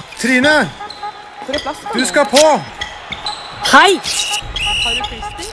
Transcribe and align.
Trine! 0.00 0.70
Du 1.94 2.04
skal 2.04 2.24
på! 2.24 2.46
Hei! 3.72 4.00
Har 4.84 4.94
du 4.96 5.02
frister? 5.08 5.46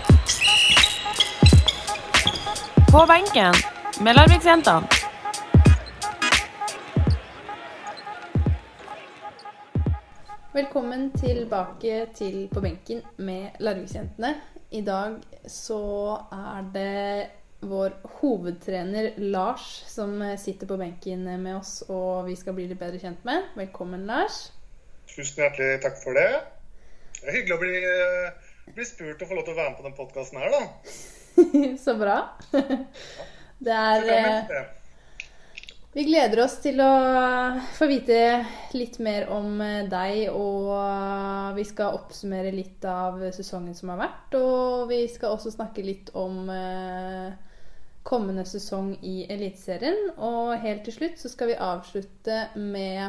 På 2.91 3.05
benken 3.07 3.53
med 4.03 4.15
Larviksjentene. 4.15 4.87
Velkommen 10.53 11.11
tilbake 11.11 12.05
til 12.15 12.47
På 12.53 12.61
benken 12.61 13.01
med 13.17 13.47
Larviksjentene. 13.59 14.35
I 14.71 14.81
dag 14.81 15.15
så 15.47 16.17
er 16.31 16.71
det 16.73 17.27
vår 17.59 17.95
hovedtrener 18.19 19.11
Lars 19.17 19.83
som 19.87 20.37
sitter 20.39 20.67
på 20.67 20.77
benken 20.79 21.25
med 21.43 21.57
oss, 21.57 21.81
og 21.87 22.29
vi 22.29 22.37
skal 22.39 22.55
bli 22.55 22.69
litt 22.69 22.79
bedre 22.79 23.01
kjent 23.01 23.25
med. 23.27 23.51
Velkommen, 23.59 24.05
Lars. 24.07 24.47
Tusen 25.09 25.43
hjertelig 25.43 25.81
takk 25.83 25.99
for 25.99 26.15
det. 26.15 26.29
Det 27.19 27.27
er 27.27 27.35
hyggelig 27.35 27.55
å 27.57 27.61
bli, 27.61 27.77
eh, 27.83 28.73
bli 28.75 28.85
spurt 28.87 29.21
og 29.21 29.31
få 29.31 29.37
lov 29.37 29.47
til 29.47 29.55
å 29.55 29.59
være 29.59 29.71
med 29.73 29.79
på 29.79 29.87
den 29.89 29.97
podkasten 29.97 30.39
her, 30.39 30.53
da. 30.55 30.61
så 31.85 31.95
bra. 31.99 32.19
Det 33.59 33.75
er 33.75 34.05
vi 35.91 36.03
eh, 36.03 36.05
gleder 36.07 36.45
oss 36.45 36.53
til 36.63 36.79
å 36.79 36.91
få 37.75 37.89
vite 37.89 38.19
litt 38.77 39.01
mer 39.03 39.27
om 39.35 39.59
eh, 39.65 39.89
deg, 39.91 40.29
og 40.31 40.69
eh, 40.77 41.49
vi 41.57 41.65
skal 41.67 41.97
oppsummere 41.97 42.53
litt 42.55 42.85
av 42.87 43.19
sesongen 43.35 43.75
som 43.75 43.91
har 43.91 43.99
vært. 44.05 44.39
Og 44.39 44.87
vi 44.93 45.01
skal 45.11 45.35
også 45.35 45.51
snakke 45.57 45.83
litt 45.83 46.13
om 46.15 46.47
eh, 46.53 47.48
kommende 48.03 48.45
sesong 48.45 48.93
i 49.05 49.25
Eliteserien. 49.31 50.11
Og 50.17 50.55
helt 50.63 50.85
til 50.87 50.95
slutt 50.95 51.19
så 51.21 51.31
skal 51.31 51.51
vi 51.51 51.59
avslutte 51.59 52.39
med 52.55 53.03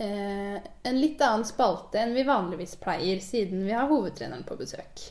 eh, 0.00 0.56
en 0.58 0.98
litt 0.98 1.22
annen 1.24 1.46
spalte 1.48 2.00
enn 2.02 2.16
vi 2.16 2.26
vanligvis 2.28 2.76
pleier, 2.82 3.22
siden 3.24 3.66
vi 3.66 3.76
har 3.76 3.90
hovedtreneren 3.90 4.46
på 4.48 4.58
besøk. 4.58 5.08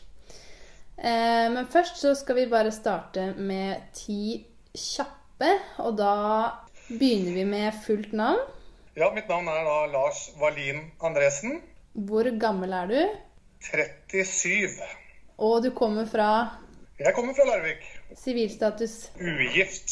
Eh, 0.98 1.48
men 1.54 1.68
først 1.70 2.02
så 2.02 2.14
skal 2.18 2.42
vi 2.42 2.52
bare 2.52 2.74
starte 2.74 3.32
med 3.38 3.90
ti 3.96 4.40
kjappe, 4.74 5.52
og 5.84 5.98
da 6.00 6.14
begynner 6.88 7.36
vi 7.38 7.46
med 7.46 7.82
fullt 7.86 8.14
navn. 8.18 8.42
Ja, 8.98 9.12
mitt 9.14 9.30
navn 9.30 9.46
er 9.52 9.62
da 9.68 9.80
Lars 9.94 10.24
Wallin 10.42 10.88
Andresen. 11.06 11.60
Hvor 12.08 12.26
gammel 12.42 12.74
er 12.74 12.90
du? 12.90 13.02
37. 13.68 14.82
Og 15.38 15.62
du 15.64 15.70
kommer 15.78 16.06
fra 16.10 16.30
Jeg 16.98 17.14
kommer 17.14 17.38
fra 17.38 17.46
Larvik. 17.46 17.84
Sivilstatus 18.16 19.10
Ugift. 19.20 19.90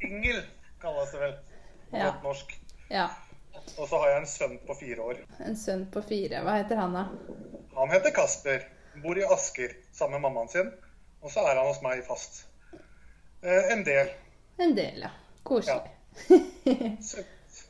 Ingel 0.00 0.42
kalles 0.82 1.12
det 1.12 1.20
vel 1.20 1.32
på 1.90 1.96
Ja. 1.96 2.04
godt 2.10 2.22
norsk. 2.22 2.54
Ja, 2.90 3.08
Og 3.78 3.88
så 3.88 3.96
har 3.98 4.08
jeg 4.08 4.20
en 4.20 4.26
sønn 4.26 4.58
på 4.66 4.74
fire 4.76 5.00
år. 5.00 5.16
en 5.46 5.56
sønn 5.56 5.86
på 5.90 6.02
fire. 6.04 6.42
Hva 6.44 6.56
heter 6.62 6.76
han, 6.76 6.92
da? 6.92 7.04
Han 7.76 7.90
heter 7.90 8.10
Kasper. 8.10 8.62
Bor 9.02 9.18
i 9.18 9.24
Asker 9.24 9.72
sammen 9.92 10.20
med 10.20 10.28
mammaen 10.30 10.48
sin. 10.48 10.70
Og 11.22 11.30
så 11.30 11.40
er 11.40 11.56
han 11.56 11.66
hos 11.66 11.80
meg 11.82 12.04
fast. 12.06 12.44
Eh, 13.42 13.72
en 13.72 13.84
del. 13.84 14.10
En 14.60 14.74
del, 14.76 15.00
ja. 15.00 15.10
Koselig. 15.44 15.90
Ja. 16.30 16.38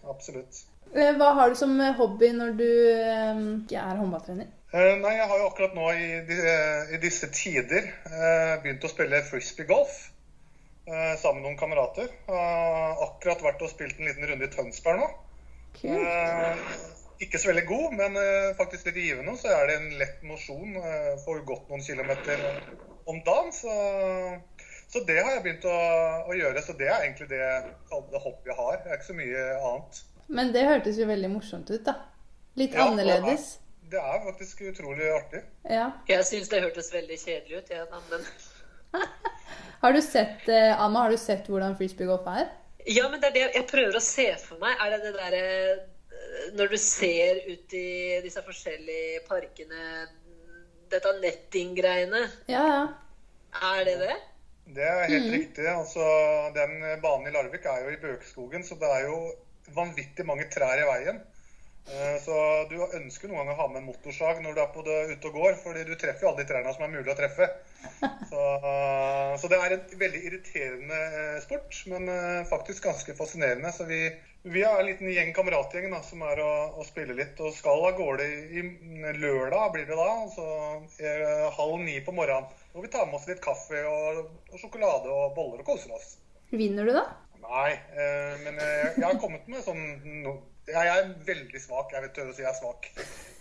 absolutt. 0.11 0.64
Eh, 0.95 1.12
Hva 1.17 1.30
har 1.34 1.48
du 1.50 1.55
som 1.58 1.78
hobby 1.98 2.28
når 2.33 2.52
du 2.58 2.67
eh, 2.67 3.41
ikke 3.62 3.78
er 3.80 3.97
håndballtrener? 4.02 4.47
Eh, 4.75 4.94
Nei, 4.98 5.12
jeg 5.20 5.28
har 5.30 5.39
jo 5.39 5.47
akkurat 5.50 5.77
nå 5.77 5.91
i, 5.94 6.08
i 6.94 6.98
disse 7.03 7.28
tider 7.30 7.86
eh, 7.86 8.55
begynt 8.64 8.84
å 8.84 8.91
spille 8.91 9.22
frisbee 9.28 9.69
golf 9.70 10.11
sammen 10.84 11.41
med 11.41 11.47
noen 11.47 11.56
kamerater. 11.56 12.11
Har 12.27 12.98
akkurat 13.06 13.41
vært 13.41 13.62
og 13.64 13.70
spilt 13.72 13.97
en 13.97 14.11
liten 14.11 14.27
runde 14.28 14.45
i 14.45 14.52
Tønsberg 14.52 15.00
nå. 15.00 15.06
Kult. 15.78 16.02
Eh, 16.05 16.58
ikke 17.25 17.39
så 17.41 17.50
veldig 17.50 17.64
god, 17.69 17.95
men 17.98 18.19
eh, 18.20 18.50
faktisk 18.58 18.91
litt 18.91 19.00
givende. 19.00 19.36
Så 19.41 19.50
er 19.55 19.70
det 19.70 19.78
en 19.78 19.91
lett 20.00 20.22
mosjon. 20.27 20.77
Eh, 20.77 21.11
får 21.25 21.45
gått 21.48 21.70
noen 21.70 21.84
kilometer 21.84 22.42
om 23.11 23.20
dagen. 23.27 23.52
Så, 23.55 23.74
så 24.92 25.05
det 25.08 25.18
har 25.20 25.36
jeg 25.36 25.45
begynt 25.46 25.68
å, 25.70 25.77
å 26.29 26.36
gjøre. 26.36 26.64
Så 26.67 26.77
det 26.79 26.90
er 26.90 27.07
egentlig 27.07 27.30
det, 27.33 27.45
det 28.13 28.24
hoppet 28.27 28.52
jeg 28.52 28.58
har. 28.61 28.80
Det 28.83 28.90
er 28.90 28.98
ikke 29.01 29.11
så 29.11 29.18
mye 29.18 29.45
annet. 29.61 30.02
Men 30.34 30.55
det 30.55 30.68
hørtes 30.68 30.98
jo 31.01 31.08
veldig 31.08 31.30
morsomt 31.34 31.70
ut, 31.70 31.84
da. 31.86 31.98
Litt 32.58 32.77
Ja, 32.77 32.90
annerledes. 32.90 33.55
Det 33.95 34.03
er 34.03 34.23
faktisk 34.25 34.65
utrolig 34.67 35.07
artig. 35.15 35.41
Ja. 35.71 35.87
Jeg 36.11 36.27
syns 36.27 36.49
det 36.51 36.65
hørtes 36.65 36.91
veldig 36.91 37.19
kjedelig 37.21 37.61
ut. 37.63 37.69
Ja, 37.71 37.85
men... 38.11 38.27
Har 39.85 39.95
du 39.95 40.01
sett, 40.03 40.49
eh, 40.49 40.73
Alma, 40.81 41.05
har 41.05 41.13
du 41.13 41.19
sett 41.21 41.47
hvordan 41.51 41.75
frisbeegolf 41.79 42.27
er? 42.33 42.49
ja, 42.85 43.09
men 43.09 43.21
det 43.21 43.31
er 43.31 43.35
det 43.35 43.45
jeg 43.59 43.67
prøver 43.69 43.97
å 43.97 44.03
se 44.03 44.27
for 44.41 44.61
meg. 44.63 44.77
Er 44.81 44.95
det 44.95 45.01
det 45.05 45.15
derre 45.17 46.53
Når 46.59 46.73
du 46.73 46.77
ser 46.81 47.41
ut 47.47 47.75
i 47.77 48.21
disse 48.25 48.43
forskjellige 48.45 49.23
parkene 49.29 50.07
Dette 50.93 51.13
netting-greiene. 51.21 52.23
Ja, 52.51 52.65
ja. 52.69 52.85
Er 53.75 53.85
det 53.87 53.99
det? 54.03 54.17
Det 54.75 54.89
er 54.89 55.09
helt 55.11 55.31
riktig. 55.33 55.69
Altså, 55.69 56.05
den 56.57 56.81
banen 57.03 57.29
i 57.29 57.35
Larvik 57.35 57.67
er 57.69 57.85
jo 57.85 57.95
i 57.95 58.01
Bøkeskogen, 58.03 58.65
så 58.65 58.77
det 58.81 58.91
er 58.91 59.09
jo 59.09 59.19
vanvittig 59.77 60.27
mange 60.27 60.47
trær 60.53 60.81
i 60.81 60.87
veien. 60.89 61.21
Eh, 61.84 62.17
Så 62.24 62.34
du 62.70 62.78
ønsker 62.80 63.28
noen 63.28 63.42
ganger 63.42 63.52
å 63.52 63.58
ha 63.58 63.64
med 63.68 63.83
en 63.83 63.89
motorsag 63.90 64.39
når 64.40 64.55
du 64.56 64.61
er 64.62 64.70
på 64.72 64.83
det 64.86 64.98
ute 65.12 65.28
og 65.28 65.34
går, 65.36 65.56
fordi 65.61 65.83
du 65.84 65.92
treffer 66.00 66.24
jo 66.24 66.30
alle 66.30 66.40
de 66.45 66.48
trærne 66.48 66.70
som 66.72 66.84
er 66.86 66.92
mulig 66.95 67.12
å 67.12 67.17
treffe. 67.18 67.48
Så, 68.30 68.45
eh, 68.64 69.33
så 69.40 69.50
det 69.52 69.58
er 69.61 69.74
en 69.77 69.83
veldig 70.00 70.20
irriterende 70.28 71.00
eh, 71.20 71.42
sport, 71.45 71.77
men 71.92 72.08
faktisk 72.48 72.86
ganske 72.89 73.17
fascinerende. 73.18 73.72
Så 73.77 73.84
vi, 73.89 73.98
vi 74.48 74.62
er 74.64 74.80
en 74.80 74.89
liten 74.89 75.11
gjeng 75.12 75.34
kameratgjeng 75.36 75.90
da, 75.92 76.00
som 76.06 76.24
er 76.24 76.40
å, 76.40 76.52
å 76.80 76.86
spille 76.89 77.17
litt, 77.18 77.36
og 77.45 77.52
skal 77.56 77.84
av 77.90 77.98
gårde 78.01 78.24
i, 78.24 78.64
i 78.64 79.12
lørdag 79.20 79.74
blir 79.77 79.84
det 79.90 79.98
da, 80.01 80.08
altså 80.24 80.48
eh, 81.05 81.45
halv 81.58 81.84
ni 81.84 81.98
på 82.06 82.16
morgenen. 82.16 82.48
Og 82.72 82.86
vi 82.86 82.92
tar 82.96 83.05
med 83.11 83.20
oss 83.20 83.28
litt 83.28 83.45
kaffe 83.45 83.84
og, 83.90 84.24
og 84.51 84.56
sjokolade 84.58 85.12
og 85.12 85.36
boller 85.36 85.61
og 85.61 85.68
koser 85.68 85.92
oss. 85.95 86.16
Vinner 86.55 86.89
du, 86.89 86.96
da? 86.96 87.05
Nei, 87.45 87.74
men 88.40 88.56
jeg 88.56 89.05
har 89.05 89.18
kommet 89.20 89.45
med 89.52 89.61
sånn 89.66 89.83
Jeg 90.69 90.89
er 90.91 91.08
veldig 91.27 91.61
svak. 91.61 91.91
Jeg 91.92 92.05
vet 92.07 92.14
tør 92.17 92.30
å 92.30 92.36
si 92.36 92.45
jeg 92.45 92.51
er 92.51 92.57
svak. 92.57 92.86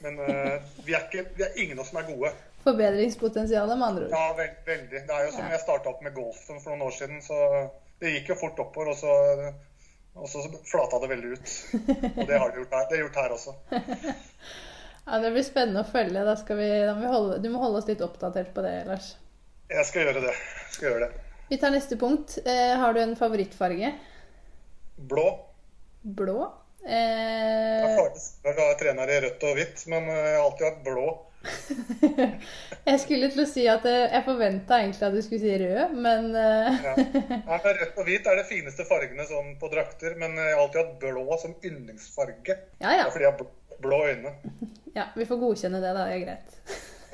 Men 0.03 0.17
uh, 0.19 0.57
vi, 0.83 0.95
er 0.95 1.05
ikke, 1.07 1.23
vi 1.37 1.45
er 1.45 1.61
ingen 1.63 1.79
av 1.79 1.85
oss 1.85 1.93
som 1.93 2.01
er 2.01 2.09
gode. 2.09 2.33
Forbedringspotensialet, 2.63 3.77
med 3.79 3.87
andre 3.87 4.07
ord. 4.07 4.15
Ja, 4.15 4.25
veld, 4.37 4.57
veldig. 4.67 5.03
Det 5.07 5.15
er 5.15 5.25
jo 5.27 5.31
som 5.35 5.45
Ja. 5.45 5.53
jeg 5.55 5.63
starta 5.63 5.91
opp 5.91 6.03
med 6.03 6.15
golfen 6.15 6.59
for 6.63 6.73
noen 6.73 6.85
år 6.87 6.95
siden, 6.95 7.21
så 7.23 7.39
det 8.03 8.11
gikk 8.17 8.33
jo 8.33 8.39
fort 8.39 8.59
oppover, 8.63 8.91
og 8.91 8.99
så, 8.99 9.13
og 10.15 10.29
så 10.31 10.43
flata 10.67 10.99
det 11.03 11.09
veldig 11.13 11.31
ut. 11.35 11.53
Og 12.13 12.21
det 12.27 12.39
har 12.39 12.51
det 12.51 12.61
gjort 12.61 12.77
her, 12.77 12.87
det 12.89 12.97
er 12.97 13.03
gjort 13.05 13.19
her 13.23 13.35
også. 13.39 13.55
Ja, 15.03 15.17
Det 15.19 15.33
blir 15.35 15.43
spennende 15.43 15.81
å 15.83 15.87
følge. 15.89 16.21
Vi, 16.55 16.67
må 16.87 16.93
vi 17.01 17.11
holde, 17.11 17.39
du 17.43 17.49
må 17.51 17.59
holde 17.59 17.81
oss 17.81 17.89
litt 17.89 17.99
oppdatert 18.05 18.53
på 18.55 18.63
det, 18.63 18.85
Lars. 18.87 19.09
Jeg 19.67 19.83
skal 19.89 20.05
gjøre 20.07 20.21
det. 20.23 20.35
Skal 20.71 20.87
gjøre 20.87 21.09
det. 21.09 21.23
Vi 21.49 21.57
tar 21.59 21.73
neste 21.75 21.97
punkt. 21.99 22.37
Eh, 22.47 22.71
har 22.79 22.95
du 22.95 23.01
en 23.01 23.17
favorittfarge? 23.19 23.89
Blå. 25.11 25.25
Blå? 26.07 26.37
Eh, 26.83 27.83
Jeg 28.43 28.55
har 28.57 28.73
trener 28.79 29.11
i 29.13 29.19
rødt 29.23 29.43
og 29.47 29.55
hvitt, 29.57 29.85
men 29.91 30.09
eh, 30.11 30.17
jeg 30.33 30.35
har 30.39 30.43
alltid 30.47 30.67
hatt 30.67 30.81
blå. 30.83 31.05
jeg 32.87 32.99
skulle 33.03 33.27
til 33.33 33.41
å 33.43 33.47
si 33.47 33.63
at 33.71 33.83
eh, 33.87 34.05
jeg 34.13 34.23
forventa 34.27 34.77
egentlig 34.81 35.07
at 35.07 35.15
du 35.15 35.21
skulle 35.25 35.41
si 35.43 35.55
rød, 35.59 35.95
men 36.05 36.29
eh, 36.39 36.77
Ja. 36.85 36.93
Nei, 37.47 37.59
Rødt 37.79 37.99
og 37.99 38.07
hvit 38.07 38.27
er 38.31 38.39
de 38.39 38.45
fineste 38.47 38.85
fargene 38.87 39.25
sånn 39.29 39.53
på 39.61 39.69
drakter, 39.73 40.15
men 40.19 40.35
jeg 40.39 40.53
har 40.53 40.61
alltid 40.63 40.81
hatt 40.83 40.95
blå 41.03 41.37
som 41.41 41.55
yndlingsfarge. 41.63 42.57
ja, 42.83 42.95
ja. 42.99 43.09
fordi 43.11 43.27
jeg 43.27 43.31
har 43.31 43.43
blå- 43.83 44.05
øyne. 44.07 44.33
ja. 44.99 45.07
Vi 45.15 45.27
får 45.27 45.41
godkjenne 45.43 45.79
det, 45.83 45.93
da. 45.97 46.07
Det 46.07 46.15
er 46.15 46.25
greit. 46.27 46.49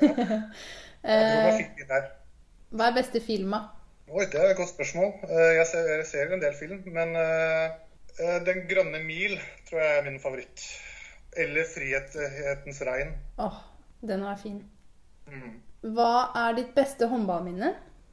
Jeg 0.00 0.16
tror 0.20 0.48
Eh, 1.00 1.60
jeg 1.80 1.86
der. 1.88 2.08
hva 2.76 2.90
er 2.90 2.96
beste 2.98 3.22
filma? 3.24 3.62
Oi, 4.12 4.26
det 4.28 4.36
er 4.36 4.50
et 4.50 4.58
godt 4.58 4.68
spørsmål. 4.74 5.14
Jeg 5.56 5.64
ser, 5.70 5.86
jeg 5.96 6.04
ser 6.10 6.34
en 6.36 6.42
del 6.42 6.52
film, 6.58 6.82
men 6.92 7.14
Den 8.18 8.64
grønne 8.68 8.98
mil 9.04 9.36
tror 9.68 9.80
jeg 9.80 9.98
er 9.98 10.06
min 10.06 10.18
favoritt. 10.22 10.64
Eller 11.38 11.64
Frihetens 11.68 12.80
regn. 12.86 13.12
Åh, 13.38 13.60
den 14.00 14.24
var 14.26 14.36
fin. 14.40 14.58
Mm. 15.30 15.60
Hva 15.94 16.12
er 16.36 16.58
ditt 16.58 16.74
beste 16.76 17.06
håndballminne? 17.08 17.70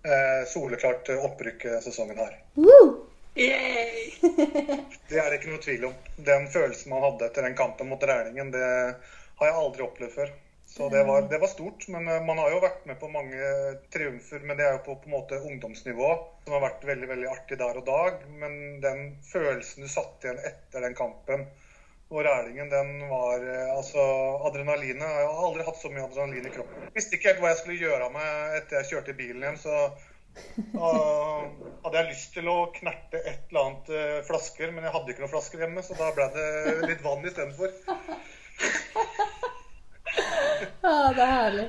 Eh, 0.07 0.44
Soleklart 0.47 1.09
opprykkesesongen 1.09 1.77
eh, 1.77 1.83
sesongen 1.83 2.17
her. 2.21 2.35
Woo! 2.55 3.07
Yay! 3.38 4.13
Det 5.09 5.19
er 5.19 5.29
det 5.29 5.39
ikke 5.39 5.51
noe 5.51 5.61
tvil 5.61 5.88
om. 5.89 5.95
Den 6.29 6.47
følelsen 6.53 6.94
man 6.94 7.03
hadde 7.03 7.27
etter 7.27 7.45
den 7.45 7.57
kampen 7.57 7.89
mot 7.91 8.03
Rælingen, 8.03 8.49
det 8.53 8.63
har 9.39 9.49
jeg 9.49 9.57
aldri 9.59 9.85
opplevd 9.85 10.15
før. 10.15 10.31
Så 10.77 10.89
det 10.94 11.03
var, 11.03 11.24
det 11.25 11.38
var 11.41 11.50
stort. 11.50 11.88
Men 11.94 12.07
eh, 12.07 12.25
man 12.25 12.38
har 12.38 12.51
jo 12.53 12.63
vært 12.63 12.83
med 12.85 13.00
på 13.01 13.09
mange 13.09 13.53
triumfer, 13.94 14.44
men 14.45 14.59
det 14.59 14.68
er 14.68 14.75
jo 14.77 14.83
på, 14.85 14.97
på 15.01 15.09
en 15.09 15.15
måte 15.15 15.39
ungdomsnivå, 15.41 16.09
som 16.45 16.57
har 16.57 16.68
vært 16.68 16.85
veldig 16.85 17.09
veldig 17.13 17.31
artig 17.31 17.57
der 17.62 17.79
og 17.81 17.88
dag. 17.88 18.19
Men 18.41 18.59
den 18.83 19.07
følelsen 19.31 19.88
du 19.88 19.89
satt 19.89 20.27
igjen 20.27 20.44
etter 20.45 20.85
den 20.85 20.97
kampen 20.97 21.47
og 22.07 22.21
Rælingen, 22.24 22.69
den 22.71 23.09
var 23.09 23.41
eh, 23.44 23.71
Altså, 23.77 24.03
adrenalinet 24.47 25.03
Jeg 25.03 25.25
har 25.27 25.47
aldri 25.47 25.65
hatt 25.68 25.81
så 25.81 25.89
mye 25.91 26.06
adrenalin 26.06 26.45
i 26.47 26.53
kroppen. 26.53 26.85
Jeg 26.85 26.95
visste 26.95 27.18
ikke 27.18 27.33
helt 27.33 27.41
hva 27.44 27.51
jeg 27.51 27.59
skulle 27.63 27.81
gjøre 27.81 28.06
av 28.07 28.13
meg 28.15 28.62
etter 28.62 28.80
jeg 28.80 28.89
kjørte 28.91 29.12
i 29.12 29.18
bilen 29.18 29.44
hjem, 29.44 29.59
så 29.65 29.75
uh, 30.77 31.44
hadde 31.83 31.97
jeg 31.97 32.09
lyst 32.13 32.31
til 32.38 32.47
å 32.53 32.56
knerte 32.77 33.19
et 33.19 33.50
eller 33.50 33.63
annet 33.63 33.91
uh, 33.91 34.23
flasker, 34.30 34.71
men 34.71 34.88
jeg 34.88 34.95
hadde 34.95 35.13
ikke 35.13 35.25
noen 35.25 35.33
flasker 35.33 35.65
hjemme, 35.65 35.83
så 35.83 35.97
da 36.00 36.13
ble 36.15 36.30
det 36.38 36.47
litt 36.85 37.03
vann 37.03 37.27
istedenfor. 37.27 37.75
Ja, 40.87 41.13
det 41.13 41.23
er 41.23 41.31
herlig. 41.33 41.65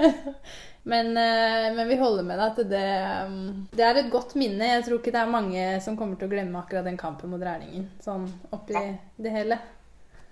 men, 0.92 1.16
eh, 1.16 1.68
men 1.76 1.88
vi 1.88 1.98
holder 2.00 2.26
med 2.26 2.40
deg 2.40 2.48
at 2.48 2.72
det, 2.72 2.88
um, 3.28 3.68
det 3.70 3.84
er 3.86 4.00
et 4.00 4.10
godt 4.10 4.34
minne. 4.40 4.72
Jeg 4.72 4.82
tror 4.88 4.98
ikke 4.98 5.14
det 5.14 5.20
er 5.22 5.30
mange 5.30 5.68
som 5.84 5.98
kommer 6.00 6.18
til 6.18 6.26
å 6.26 6.34
glemme 6.34 6.58
akkurat 6.58 6.88
den 6.88 6.98
kampen 6.98 7.30
mot 7.30 7.44
Rælingen. 7.44 7.86
Sånn 8.02 8.26
oppi 8.56 8.74
det 8.74 9.34
hele. 9.36 9.60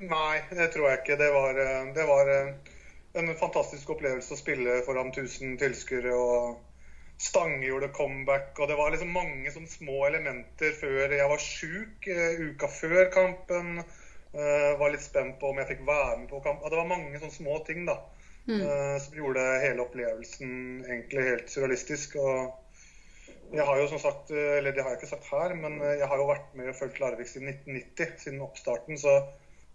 Nei, 0.03 0.43
det 0.51 0.73
tror 0.75 0.89
jeg 0.91 1.03
ikke. 1.03 1.21
Det 1.21 1.31
var, 1.31 1.63
eh, 1.63 1.87
det 1.95 2.09
var 2.11 2.35
eh, 2.35 2.53
en 3.23 3.33
fantastisk 3.39 3.95
opplevelse 3.95 4.35
å 4.35 4.41
spille 4.41 4.83
foran 4.89 5.15
1000 5.15 5.55
tilskuere. 5.63 6.19
og 6.19 6.59
Stange 7.23 7.63
gjorde 7.69 7.93
comeback, 7.95 8.57
og 8.59 8.67
det 8.67 8.75
var 8.81 8.91
liksom 8.91 9.13
mange 9.15 9.51
sånn 9.55 9.69
små 9.71 10.09
elementer 10.09 10.73
før 10.75 11.13
jeg 11.15 11.29
var 11.31 11.43
sjuk. 11.45 12.09
Uka 12.51 12.67
før 12.81 13.13
kampen. 13.15 13.77
Eh, 14.33 14.79
var 14.79 14.93
litt 14.93 15.05
spent 15.05 15.39
på 15.41 15.53
om 15.53 15.61
jeg 15.61 15.71
fikk 15.75 15.85
være 15.89 16.19
med 16.23 16.31
på 16.31 16.41
kamp. 16.45 16.65
Det 16.65 16.79
var 16.79 16.89
mange 16.91 17.21
sånne 17.21 17.35
små 17.35 17.59
ting 17.67 17.85
da, 17.89 17.99
eh, 18.49 18.97
som 19.05 19.19
gjorde 19.19 19.45
hele 19.65 19.85
opplevelsen 19.85 20.55
egentlig 20.89 21.29
helt 21.29 21.53
surrealistisk. 21.53 22.17
og 22.17 22.59
jeg 23.53 23.67
har 23.69 23.79
jo 23.79 23.89
som 23.91 24.01
sagt, 24.01 24.31
eh, 24.33 24.57
eller 24.59 24.73
det 24.73 24.83
har 24.85 24.95
jeg 24.95 25.03
ikke 25.03 25.13
sagt 25.13 25.29
her, 25.29 25.55
men 25.55 25.77
jeg 25.85 26.09
har 26.09 26.17
jo 26.17 26.31
vært 26.31 26.55
med 26.57 26.73
og 26.73 26.79
fulgt 26.79 27.01
Larvik 27.03 27.29
siden 27.29 27.53
1990, 27.53 28.17
siden 28.25 28.41
oppstarten. 28.41 28.99
Så, 28.99 29.19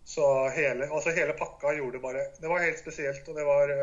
så 0.07 0.25
hele, 0.55 0.89
altså 0.89 1.13
hele 1.13 1.37
pakka 1.37 1.75
gjorde 1.77 2.01
bare 2.01 2.29
Det 2.41 2.49
var 2.49 2.63
helt 2.63 2.79
spesielt. 2.79 3.27
Og 3.27 3.37
det 3.37 3.45
var 3.45 3.73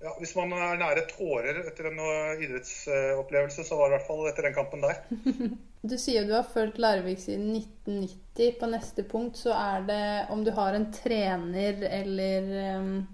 ja, 0.00 0.12
Hvis 0.18 0.34
man 0.38 0.52
er 0.54 0.78
nære 0.78 1.06
tårer 1.10 1.62
etter 1.66 1.90
en 1.90 2.00
idrettsopplevelse, 2.42 3.64
så 3.64 3.78
var 3.78 3.90
det 3.90 3.94
i 3.94 3.98
hvert 3.98 4.10
fall 4.10 4.28
etter 4.30 4.46
den 4.46 4.58
kampen 4.58 4.82
der. 4.82 5.02
Du 5.80 5.94
sier 5.98 6.24
du 6.26 6.32
har 6.34 6.42
fulgt 6.42 6.78
Larvik 6.78 7.20
siden 7.22 7.52
1990. 7.56 8.56
På 8.60 8.66
neste 8.66 9.04
punkt 9.06 9.38
så 9.38 9.54
er 9.54 9.86
det 9.86 10.02
om 10.34 10.42
du 10.44 10.50
har 10.54 10.74
en 10.74 10.90
trener 10.92 11.82
eller 11.90 12.50
um, 12.78 13.06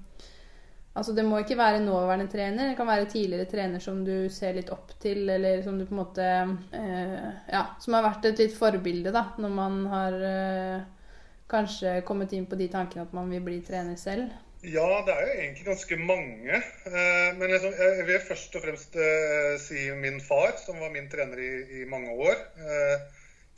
Altså 0.95 1.11
det 1.11 1.25
må 1.27 1.41
ikke 1.43 1.57
være 1.59 1.81
nåværende 1.83 2.29
trener, 2.31 2.69
det 2.71 2.77
kan 2.79 2.87
være 2.87 3.09
tidligere 3.11 3.49
trener 3.51 3.83
som 3.83 4.05
du 4.07 4.29
ser 4.31 4.53
litt 4.55 4.69
opp 4.71 4.93
til, 5.03 5.25
eller 5.27 5.59
som 5.65 5.75
du 5.75 5.89
på 5.89 5.91
en 5.97 5.99
måte 5.99 6.29
uh, 6.71 7.25
Ja, 7.51 7.65
som 7.83 7.97
har 7.99 8.05
vært 8.07 8.29
et 8.31 8.45
litt 8.45 8.55
forbilde, 8.55 9.11
da, 9.11 9.25
når 9.43 9.57
man 9.57 9.81
har 9.91 10.19
uh, 10.23 11.09
kanskje 11.51 11.97
kommet 12.07 12.33
inn 12.39 12.47
på 12.47 12.59
de 12.61 12.71
tankene 12.71 13.09
at 13.09 13.17
man 13.17 13.33
vil 13.33 13.43
bli 13.43 13.59
trener 13.67 13.99
selv. 13.99 14.31
Ja, 14.65 14.87
det 15.05 15.13
er 15.13 15.27
jo 15.27 15.33
egentlig 15.43 15.65
ganske 15.67 15.97
mange. 16.01 16.61
Eh, 16.89 17.31
Men 17.39 17.51
liksom, 17.53 17.75
jeg 17.77 18.07
vil 18.09 18.23
først 18.29 18.55
og 18.57 18.63
fremst 18.65 18.97
eh, 18.97 19.57
si 19.61 19.83
min 19.99 20.21
far, 20.25 20.55
som 20.63 20.79
var 20.81 20.93
min 20.95 21.09
trener 21.13 21.41
i, 21.43 21.51
i 21.83 21.85
mange 21.91 22.15
år. 22.15 22.39
eh, 22.65 23.03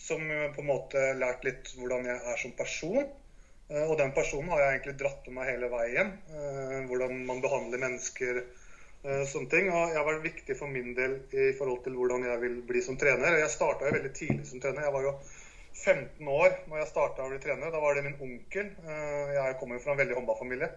Som 0.02 0.26
på 0.54 0.60
en 0.64 0.68
måte 0.68 1.02
lærte 1.16 1.46
litt 1.48 1.70
hvordan 1.78 2.04
jeg 2.10 2.18
er 2.32 2.36
som 2.42 2.52
person. 2.58 3.06
Og 3.66 3.94
den 3.98 4.12
personen 4.14 4.50
har 4.52 4.60
jeg 4.60 4.74
egentlig 4.74 4.92
dratt 5.00 5.24
med 5.26 5.34
meg 5.40 5.48
hele 5.48 5.68
veien. 5.72 6.10
Hvordan 6.86 7.24
man 7.26 7.40
behandler 7.42 7.80
mennesker. 7.82 8.42
og 9.02 9.24
Sånne 9.26 9.50
ting. 9.50 9.70
Og 9.72 9.94
jeg 9.96 10.04
vært 10.06 10.22
viktig 10.26 10.56
for 10.60 10.70
min 10.70 10.92
del 10.94 11.16
i 11.32 11.48
forhold 11.58 11.80
til 11.86 11.96
hvordan 11.98 12.28
jeg 12.28 12.42
vil 12.44 12.60
bli 12.68 12.82
som 12.84 12.98
trener. 13.00 13.40
Jeg 13.40 13.50
starta 13.56 13.88
veldig 13.90 14.12
tidlig 14.14 14.46
som 14.46 14.62
trener. 14.62 14.84
Jeg 14.86 14.94
var 14.94 15.08
jo 15.08 15.14
15 15.80 16.28
år 16.36 16.54
når 16.68 16.82
jeg 16.84 16.92
starta 16.92 17.24
å 17.26 17.32
bli 17.32 17.40
trener. 17.42 17.72
Da 17.74 17.82
var 17.82 17.96
det 17.98 18.04
min 18.06 18.20
onkel. 18.28 18.70
Jeg 19.40 19.58
kommer 19.58 19.80
jo 19.80 19.84
fra 19.88 19.96
en 19.96 20.02
veldig 20.04 20.20
håndballfamilie 20.20 20.70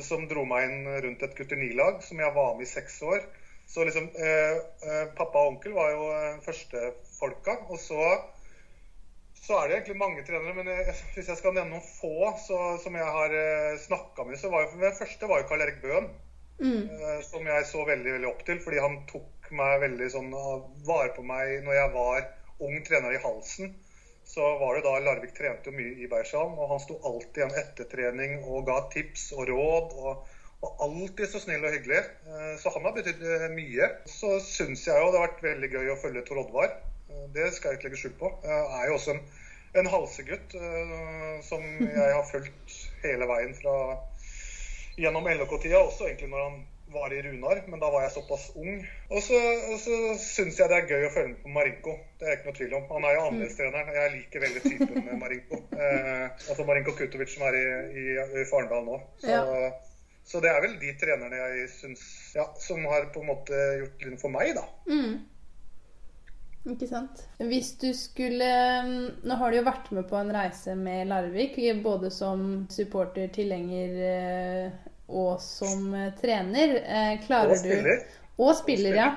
som 0.00 0.24
dro 0.28 0.44
meg 0.48 0.68
inn 0.68 0.90
rundt 1.04 1.22
et 1.26 1.34
gutter 1.36 1.58
9-lag, 1.60 2.00
som 2.04 2.20
jeg 2.22 2.34
var 2.36 2.54
med 2.56 2.64
i 2.64 2.70
seks 2.70 3.00
år. 3.04 3.24
Så 3.68 3.84
liksom 3.84 4.08
eh, 4.16 4.56
eh, 4.88 5.04
Pappa 5.16 5.44
og 5.44 5.54
onkel 5.54 5.74
var 5.76 5.92
jo 5.92 6.08
eh, 6.12 6.40
første 6.44 6.92
folka. 7.18 7.58
Og 7.68 7.80
så, 7.80 8.00
så 9.38 9.58
er 9.58 9.68
det 9.68 9.76
egentlig 9.78 10.00
mange 10.00 10.24
trenere, 10.26 10.56
men 10.56 10.72
jeg, 10.72 10.96
hvis 11.14 11.30
jeg 11.30 11.40
skal 11.40 11.56
nevne 11.56 11.76
noen 11.78 11.86
få 11.86 12.32
så, 12.42 12.58
som 12.82 12.98
jeg 12.98 13.14
har 13.18 13.36
eh, 13.38 13.78
snakka 13.84 14.26
med, 14.28 14.40
så 14.40 14.52
var 14.52 14.66
jo 14.66 14.82
den 14.82 14.98
første 14.98 15.30
var 15.30 15.42
jo 15.42 15.48
Karl 15.50 15.64
Erik 15.66 15.80
Bøhn. 15.84 16.10
Eh, 16.92 17.20
som 17.26 17.46
jeg 17.48 17.68
så 17.70 17.86
veldig 17.88 18.18
veldig 18.18 18.28
opp 18.28 18.44
til, 18.46 18.60
fordi 18.64 18.82
han 18.82 19.00
tok 19.10 19.48
meg 19.56 19.80
veldig 19.82 20.08
sånn 20.12 20.30
vare 20.86 21.10
på 21.16 21.24
meg 21.26 21.58
når 21.64 21.76
jeg 21.76 21.94
var 21.96 22.28
ung 22.62 22.76
trener 22.86 23.16
i 23.16 23.22
halsen. 23.24 23.72
Så 24.32 24.52
var 24.58 24.78
det 24.78 24.84
da 24.86 24.94
Larvik 25.04 25.34
trente 25.36 25.68
jo 25.68 25.76
mye 25.76 25.96
i 26.00 26.08
Beiershallen, 26.08 26.54
og 26.56 26.70
han 26.70 26.80
sto 26.80 26.96
alltid 27.04 27.42
igjen 27.42 27.58
etter 27.60 27.88
trening 27.90 28.38
og 28.48 28.64
ga 28.70 28.78
tips 28.94 29.28
og 29.36 29.50
råd. 29.52 29.98
og 29.98 30.38
og 30.62 30.82
alltid 30.84 31.26
så 31.26 31.40
snill 31.42 31.64
og 31.66 31.72
hyggelig. 31.74 31.98
Eh, 32.30 32.50
Så 32.62 32.70
han 32.70 32.84
har 32.86 32.92
betydd 32.94 33.22
eh, 33.26 33.48
mye. 33.50 33.88
Så 34.06 34.36
syns 34.46 34.84
jeg 34.86 34.94
jo 34.94 35.08
det 35.10 35.18
har 35.18 35.26
vært 35.26 35.42
veldig 35.42 35.70
gøy 35.72 35.88
å 35.90 35.96
følge 35.98 36.22
Tor 36.28 36.38
Oddvar. 36.44 36.76
Eh, 37.10 37.24
Det 37.34 37.48
skal 37.56 37.72
jeg 37.72 37.80
ikke 37.80 37.88
legge 37.88 37.98
skjul 37.98 38.14
på. 38.20 38.30
Jeg 38.46 38.60
er 38.78 38.86
jo 38.86 38.94
også 38.94 39.16
en, 39.16 39.22
en 39.82 39.90
halsegutt 39.90 40.54
som 41.48 41.66
jeg 41.98 42.14
har 42.14 42.28
fulgt 42.30 42.76
hele 43.02 43.26
veien 43.26 43.56
fra 43.58 43.74
gjennom 45.02 45.26
LHK-tida, 45.26 45.80
også 45.82 46.06
egentlig 46.06 46.30
når 46.30 46.44
han 46.46 46.58
var 46.94 47.12
i 47.14 47.20
Runar, 47.24 47.60
men 47.68 47.80
da 47.82 47.90
var 47.92 48.04
jeg 48.06 48.14
såpass 48.14 48.50
ung. 48.56 48.80
Og 49.10 49.22
så, 49.24 49.38
og 49.72 49.78
så 49.82 49.98
syns 50.22 50.58
jeg 50.60 50.70
det 50.72 50.78
er 50.78 50.90
gøy 50.90 51.06
å 51.08 51.12
følge 51.14 51.32
med 51.32 51.42
på 51.44 51.52
Marinko. 51.56 51.94
Det 52.20 52.28
er 52.28 52.36
ikke 52.38 52.50
noe 52.50 52.58
tvil 52.58 52.76
om. 52.78 52.84
Han 52.92 53.06
er 53.08 53.16
jo 53.16 53.22
annerledestreneren. 53.28 53.94
Jeg 53.98 54.12
liker 54.16 54.44
veldig 54.46 54.62
typen 54.66 55.06
med 55.08 55.20
Marinko. 55.24 55.62
Eh, 55.82 56.26
altså 56.52 56.62
Marinko 56.68 56.92
Kutovic 56.94 57.32
som 57.32 57.42
er 57.48 57.56
i, 57.58 57.64
i, 57.98 58.04
i 58.42 58.44
Farendal 58.46 58.84
nå. 58.86 59.00
Så, 59.18 59.32
Ja. 59.32 59.70
så 60.28 60.40
det 60.44 60.52
er 60.52 60.60
vel 60.62 60.76
de 60.78 60.92
trenerne 61.00 61.40
jeg 61.40 61.68
syns 61.74 62.02
ja, 62.36 62.44
som 62.62 62.84
har 62.86 63.08
på 63.14 63.24
en 63.24 63.30
måte 63.32 63.58
gjort 63.80 64.04
litt 64.06 64.20
for 64.22 64.30
meg, 64.34 64.52
da. 64.54 64.62
Mm. 64.86 65.16
Ikke 66.70 66.86
sant. 66.86 67.24
Hvis 67.42 67.72
du 67.80 67.88
skulle 67.98 68.46
Nå 69.26 69.34
har 69.40 69.50
du 69.50 69.56
jo 69.56 69.64
vært 69.66 69.88
med 69.96 70.06
på 70.10 70.14
en 70.20 70.30
reise 70.34 70.76
med 70.78 71.08
Larvik, 71.10 71.56
både 71.82 72.10
som 72.14 72.66
supporter, 72.70 73.26
tilhenger 73.34 73.96
eh, 74.06 74.70
og 75.08 75.40
som 75.42 75.88
eh, 75.98 76.12
trener. 76.20 76.76
Eh, 76.86 77.16
Klarer 77.26 77.50
Og 77.50 77.58
spiller. 77.58 77.98
du 78.38 78.42
Og 78.46 78.54
spiller, 78.56 78.94
ja. 78.94 79.08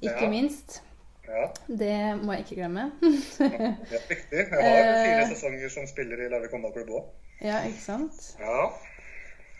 Ikke 0.00 0.22
Ja. 0.22 0.30
minst. 0.30 0.80
Ja, 1.26 1.48
Det 1.66 2.22
må 2.22 2.32
jeg 2.36 2.44
ikke 2.44 2.56
glemme. 2.60 2.90
det 3.00 3.50
er 3.50 4.08
viktig. 4.08 4.38
Jeg 4.38 4.48
har 4.52 5.04
fire 5.04 5.28
sesonger 5.34 5.68
som 5.72 5.86
spiller 5.90 6.20
i 6.20 6.28
Larvik 6.30 6.52
håndballklubb 6.54 6.90
òg. 7.00 7.04
ja, 7.42 7.58
ikke 7.66 7.80
sant. 7.80 8.36
Ja. 8.38 8.68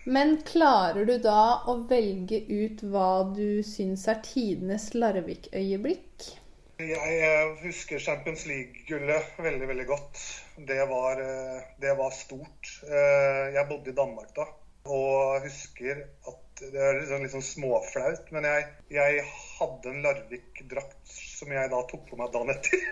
Men 0.07 0.37
klarer 0.45 1.07
du 1.09 1.17
da 1.19 1.65
å 1.67 1.79
velge 1.89 2.43
ut 2.47 2.83
hva 2.93 3.25
du 3.35 3.63
syns 3.65 4.07
er 4.13 4.21
tidenes 4.23 4.91
Larvik-øyeblikk? 4.95 6.35
Jeg 6.75 7.50
husker 7.62 8.00
Champions 8.03 8.49
League-gullet 8.50 9.37
veldig, 9.38 9.67
veldig 9.71 9.85
godt. 9.87 10.23
Det 10.59 10.81
var, 10.91 11.21
eh, 11.23 11.61
det 11.79 11.93
var 11.94 12.11
stort. 12.11 12.83
Eh, 12.83 13.54
Jeg 13.54 13.69
bodde 13.69 13.90
i 13.90 13.95
Danmark 13.95 14.35
da, 14.35 14.47
og 14.90 15.45
husker 15.45 16.02
at 16.26 16.62
det 16.73 16.81
er 16.83 16.99
sånn, 17.07 17.23
litt 17.23 17.31
sånn 17.31 17.47
småflaut, 17.47 18.26
men 18.35 18.45
jeg, 18.45 18.66
jeg 18.90 19.23
hadde 19.59 19.90
en 19.93 20.02
Larvik-drakt 20.02 21.14
som 21.14 21.52
jeg 21.52 21.71
da 21.71 21.83
tok 21.87 22.11
på 22.11 22.19
meg 22.19 22.35
dagen 22.35 22.50
etter. 22.50 22.83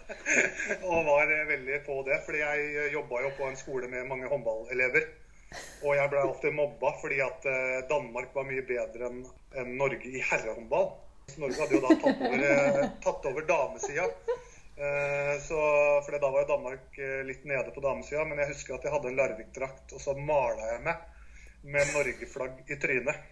og 0.92 1.10
var 1.10 1.26
eh, 1.26 1.44
veldig 1.50 1.82
på 1.90 2.00
det, 2.06 2.22
fordi 2.28 2.46
jeg 2.46 2.94
jobba 2.94 3.26
jo 3.26 3.34
på 3.40 3.50
en 3.50 3.58
skole 3.58 3.90
med 3.90 4.06
mange 4.06 4.30
håndballelever. 4.30 5.10
Og 5.82 5.96
jeg 5.98 6.10
ble 6.14 6.22
alltid 6.22 6.54
mobba 6.54 6.94
fordi 7.02 7.18
at 7.26 7.46
Danmark 7.90 8.30
var 8.36 8.44
mye 8.46 8.62
bedre 8.62 9.08
enn 9.10 9.72
Norge 9.74 10.06
i 10.06 10.22
herrehåndball. 10.22 10.92
Norge 11.38 11.60
hadde 11.60 11.76
jo 11.76 11.80
da 11.84 11.94
tatt 12.02 12.22
over, 12.26 12.44
eh, 12.50 12.88
tatt 13.04 13.26
over 13.30 13.46
damesida. 13.46 14.06
Eh, 14.80 15.34
Så, 15.44 15.58
for 16.04 16.18
da 16.18 16.30
var 16.30 16.40
jo 16.42 16.48
Danmark 16.56 16.98
eh, 16.98 17.20
litt 17.28 17.44
nede 17.44 17.70
på 17.74 17.80
damesida. 17.84 18.24
Men 18.24 18.38
jeg 18.38 18.48
husker 18.54 18.74
at 18.74 18.86
jeg 18.86 18.92
hadde 18.94 19.08
en 19.12 19.18
Larvik-drakt, 19.20 19.92
og 19.92 20.00
så 20.00 20.14
mala 20.16 20.72
jeg 20.72 20.80
meg 20.86 20.96
med 21.62 21.92
Norge-flagg 21.94 22.64
i 22.72 22.78
trynet. 22.80 23.28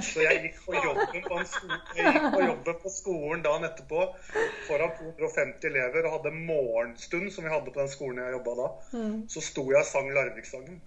Så 0.00 0.22
jeg 0.24 0.38
gikk 0.46 0.62
på 0.64 0.72
jobben 0.80 1.24
på, 1.26 1.38
en 1.38 1.44
sko 1.44 1.66
jeg 1.98 2.06
gikk 2.14 2.28
på 2.32 2.40
jobben 2.40 2.76
på 2.80 2.88
skolen 2.88 3.42
dagen 3.44 3.66
etterpå 3.68 4.06
foran 4.64 4.94
250 4.96 5.68
elever 5.68 6.06
og 6.08 6.14
hadde 6.14 6.32
morgenstund, 6.32 7.28
som 7.34 7.44
vi 7.44 7.52
hadde 7.52 7.68
på 7.68 7.76
den 7.82 7.90
skolen 7.92 8.22
jeg 8.22 8.32
jobba 8.38 8.54
da. 8.62 8.68
Så 9.28 9.44
sto 9.44 9.66
jeg 9.68 9.82
og 9.82 9.90
sang 9.90 10.08
Larvik-sangen. 10.16 10.80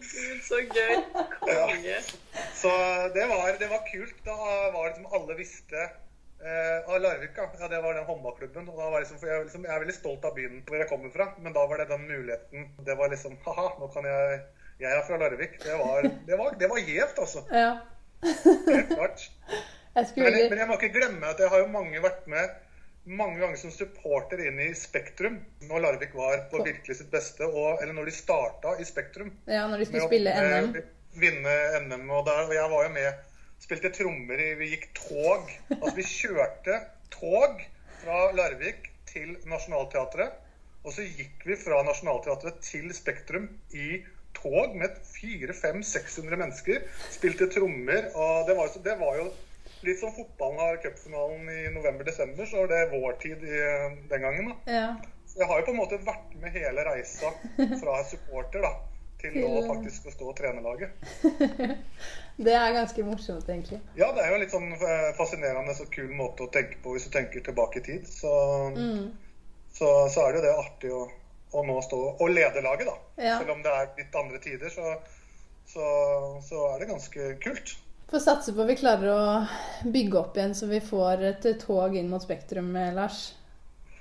Herregud, 0.00 0.42
så 0.44 0.60
gøy. 0.64 0.94
Konge. 1.40 1.96
Så 2.60 2.70
det 3.14 3.26
var, 3.28 3.50
det 3.60 3.68
var 3.70 3.82
kult. 3.88 4.16
Da 4.24 4.36
var 4.72 4.86
det 4.86 4.92
liksom 4.92 5.12
alle 5.16 5.36
visste 5.38 5.82
eh, 5.82 6.88
av 6.88 7.00
Larvik, 7.00 7.36
ja. 7.36 7.48
ja. 7.60 7.68
Det 7.68 7.80
var 7.84 7.94
den 7.94 8.08
håndballklubben. 8.08 8.68
Og 8.68 8.80
da 8.80 8.88
var 8.92 9.04
liksom, 9.04 9.20
for 9.20 9.32
jeg, 9.32 9.44
liksom, 9.48 9.66
jeg 9.68 9.74
er 9.74 9.84
veldig 9.84 9.96
stolt 9.96 10.24
av 10.24 10.34
byen 10.38 10.62
hvor 10.68 10.80
jeg 10.80 10.90
kommer 10.92 11.12
fra, 11.14 11.30
men 11.44 11.56
da 11.56 11.66
var 11.68 11.82
det 11.82 11.90
den 11.92 12.08
muligheten. 12.08 12.70
Det 12.86 12.96
var 13.00 13.12
liksom 13.12 13.36
Ha-ha, 13.46 13.68
nå 13.80 13.90
kan 13.94 14.08
jeg 14.08 14.40
Jeg 14.80 14.96
er 14.96 15.04
fra 15.04 15.20
Larvik. 15.20 15.58
Det 15.60 15.76
var, 15.76 16.06
det 16.28 16.36
var, 16.40 16.54
det 16.60 16.68
var 16.70 16.78
gjevt, 16.80 17.18
altså. 17.20 17.44
Ja. 17.52 17.72
Helt 18.24 18.94
klart. 18.94 19.28
Jeg 19.94 20.06
Men, 20.16 20.36
men 20.48 20.58
jeg 20.58 20.68
må 20.68 20.76
ikke 20.78 20.94
glemme 20.94 21.26
at 21.28 21.40
jeg 21.42 21.50
har 21.52 21.60
jo 21.60 21.66
mange 21.68 22.00
vært 22.00 22.26
med 22.30 22.52
mange 23.04 23.40
ganger 23.40 23.56
som 23.56 23.72
supporter 23.72 24.42
inn 24.46 24.60
i 24.60 24.70
Spektrum 24.76 25.38
når 25.68 25.82
Larvik 25.84 26.12
var 26.14 26.44
på 26.52 26.60
virkelig 26.64 26.98
sitt 27.00 27.10
beste, 27.12 27.46
og, 27.48 27.80
eller 27.80 27.94
når 27.96 28.10
de 28.10 28.14
starta 28.14 28.76
i 28.78 28.86
Spektrum. 28.86 29.32
Ja, 29.48 29.66
når 29.70 29.82
de 29.82 29.88
skulle 29.88 30.04
med 30.04 30.12
spille 30.12 30.34
NM. 30.36 30.78
Vinne 31.20 31.56
NM. 31.86 32.06
Og, 32.10 32.24
der, 32.28 32.44
og 32.46 32.54
jeg 32.54 32.70
var 32.74 32.86
jo 32.86 32.92
med 32.94 33.26
spilte 33.60 33.90
trommer 33.94 34.40
i 34.40 34.52
Vi 34.60 34.70
gikk 34.74 34.86
tog. 34.98 35.50
Altså 35.80 35.96
vi 35.96 36.06
kjørte 36.06 36.78
tog 37.12 37.64
fra 38.00 38.22
Larvik 38.36 38.88
til 39.10 39.34
Nationaltheatret. 39.48 40.38
Og 40.84 40.94
så 40.96 41.04
gikk 41.04 41.44
vi 41.44 41.58
fra 41.60 41.82
Nationaltheatret 41.84 42.62
til 42.64 42.88
Spektrum 42.96 43.50
i 43.76 44.00
tog 44.36 44.76
med 44.78 44.96
400-600 45.12 46.36
mennesker. 46.40 46.84
Spilte 47.12 47.50
trommer. 47.52 48.08
Og 48.14 48.48
det 48.48 48.56
var, 48.56 48.76
det 48.84 48.96
var 49.00 49.18
jo 49.20 49.30
litt 49.86 50.00
som 50.00 50.12
fotballen 50.16 50.58
har 50.60 50.76
cupfinalen 50.82 51.48
i 51.52 51.70
november-desember, 51.74 52.46
så 52.46 52.62
var 52.64 52.70
det 52.72 52.80
vår 52.92 53.16
tid 53.22 53.42
i, 53.46 53.60
den 54.10 54.22
gangen. 54.26 54.52
da. 54.52 54.72
Ja. 54.72 54.90
Jeg 55.38 55.46
har 55.46 55.60
jo 55.60 55.66
på 55.68 55.72
en 55.74 55.78
måte 55.78 55.98
vært 56.04 56.32
med 56.42 56.52
hele 56.56 56.84
reisa 56.84 57.30
fra 57.80 58.00
supporter 58.10 58.64
da, 58.66 58.72
til 59.20 59.36
nå 59.38 59.62
faktisk 59.68 60.08
å 60.10 60.14
stå 60.14 60.28
og 60.32 60.36
trene 60.40 60.62
laget. 60.64 60.90
Det 62.40 62.54
er 62.56 62.72
ganske 62.72 63.02
morsomt, 63.04 63.48
egentlig. 63.52 63.76
Ja, 64.00 64.06
det 64.16 64.22
er 64.24 64.30
jo 64.30 64.36
en 64.38 64.40
litt 64.40 64.52
sånn 64.54 64.70
eh, 64.72 65.10
fascinerende 65.18 65.74
og 65.76 65.90
kul 65.92 66.08
måte 66.16 66.46
å 66.46 66.52
tenke 66.54 66.78
på 66.80 66.94
hvis 66.94 67.04
du 67.04 67.10
tenker 67.12 67.42
tilbake 67.44 67.82
i 67.82 67.84
tid. 67.84 68.06
Så, 68.08 68.30
Mm. 68.72 69.10
så, 69.76 69.90
så 70.08 70.22
er 70.24 70.32
det 70.32 70.40
jo 70.40 70.44
det 70.46 70.54
artig 70.62 70.92
å, 70.96 71.02
å 71.52 71.64
nå 71.68 71.76
stå 71.84 71.98
og 72.16 72.32
lede 72.32 72.62
laget, 72.64 72.88
da. 72.88 72.96
Ja. 73.20 73.34
Selv 73.42 73.52
om 73.58 73.60
det 73.66 73.74
er 73.76 73.90
litt 73.98 74.16
andre 74.16 74.40
tider, 74.40 74.72
så, 74.72 74.94
så, 75.68 75.84
så 76.48 76.62
er 76.72 76.80
det 76.80 76.88
ganske 76.94 77.28
kult. 77.44 77.74
Får 78.10 78.18
satse 78.18 78.52
på 78.52 78.64
at 78.64 78.70
vi 78.72 78.78
klarer 78.80 79.10
å 79.14 79.90
bygge 79.90 80.18
opp 80.18 80.38
igjen, 80.38 80.54
så 80.58 80.66
vi 80.66 80.80
får 80.82 81.20
et 81.28 81.44
tog 81.62 81.94
inn 81.94 82.08
mot 82.10 82.22
Spektrum, 82.22 82.72
Lars. 82.96 83.28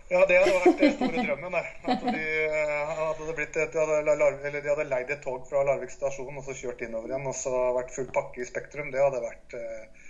Ja, 0.10 0.24
det 0.26 0.40
hadde 0.42 0.62
vært 0.64 0.80
den 0.82 0.96
store 0.96 1.24
drømmen. 1.28 1.54
Der. 1.54 1.68
At 1.94 2.06
de, 2.08 2.24
eh, 2.48 2.94
hadde 2.98 3.36
blitt 3.38 3.54
de, 3.54 3.68
hadde, 3.76 4.00
eller 4.02 4.40
de 4.56 4.72
hadde 4.72 4.88
leid 4.90 5.14
et 5.14 5.22
tog 5.22 5.46
fra 5.46 5.62
Larvik 5.68 5.94
stasjon 5.94 6.42
og 6.42 6.48
så 6.48 6.58
kjørt 6.58 6.82
innover 6.88 7.14
igjen. 7.14 7.30
Og 7.30 7.38
så 7.38 7.54
vært 7.78 7.94
full 7.94 8.10
pakke 8.16 8.42
i 8.42 8.50
Spektrum. 8.50 8.90
Det 8.90 9.04
hadde 9.04 9.22
vært 9.22 9.58
uh, 9.60 10.10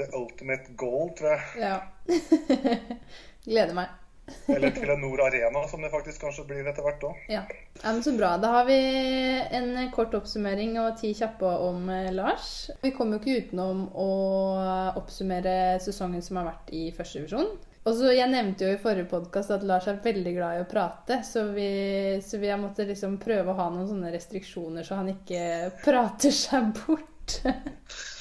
the 0.00 0.10
ultimate 0.18 0.74
goal, 0.82 1.12
tror 1.14 1.36
jeg. 1.36 1.62
Ja. 1.62 1.78
Gleder 3.46 3.76
meg. 3.78 3.99
Eller 4.50 4.74
Telenor 4.74 5.22
Arena, 5.26 5.62
som 5.68 5.82
det 5.82 5.92
faktisk 5.92 6.24
kanskje 6.24 6.44
blir 6.48 6.68
etter 6.70 6.84
hvert 6.86 7.06
òg. 7.06 7.24
Ja. 7.30 7.42
ja, 7.82 7.86
men 7.92 8.02
Så 8.04 8.14
bra. 8.18 8.34
Da 8.42 8.52
har 8.58 8.68
vi 8.68 8.78
en 9.60 9.72
kort 9.94 10.14
oppsummering 10.18 10.76
og 10.82 10.98
ti 11.00 11.12
kjappe 11.16 11.54
om 11.66 11.88
eh, 11.92 12.12
Lars. 12.14 12.70
Vi 12.82 12.92
kommer 12.96 13.18
jo 13.18 13.22
ikke 13.22 13.46
utenom 13.46 13.86
å 13.94 14.10
oppsummere 15.00 15.80
sesongen 15.82 16.22
som 16.24 16.40
har 16.40 16.50
vært 16.52 16.72
i 16.76 16.88
første 16.96 17.22
divisjon. 17.22 17.52
Og 17.88 17.94
så, 17.96 18.10
Jeg 18.12 18.28
nevnte 18.28 18.66
jo 18.66 18.74
i 18.74 18.80
forrige 18.80 19.08
podkast 19.08 19.54
at 19.54 19.64
Lars 19.64 19.88
er 19.88 20.02
veldig 20.04 20.34
glad 20.36 20.58
i 20.58 20.64
å 20.64 20.68
prate, 20.68 21.22
så 21.24 21.46
vi, 21.54 22.20
så 22.24 22.40
vi 22.42 22.50
har 22.52 22.60
måttet 22.60 22.90
liksom 22.92 23.16
prøve 23.22 23.54
å 23.54 23.56
ha 23.56 23.70
noen 23.72 23.88
sånne 23.88 24.12
restriksjoner 24.12 24.84
så 24.84 25.00
han 25.00 25.14
ikke 25.14 25.44
prater 25.84 26.34
seg 26.34 26.74
bort. 26.82 27.40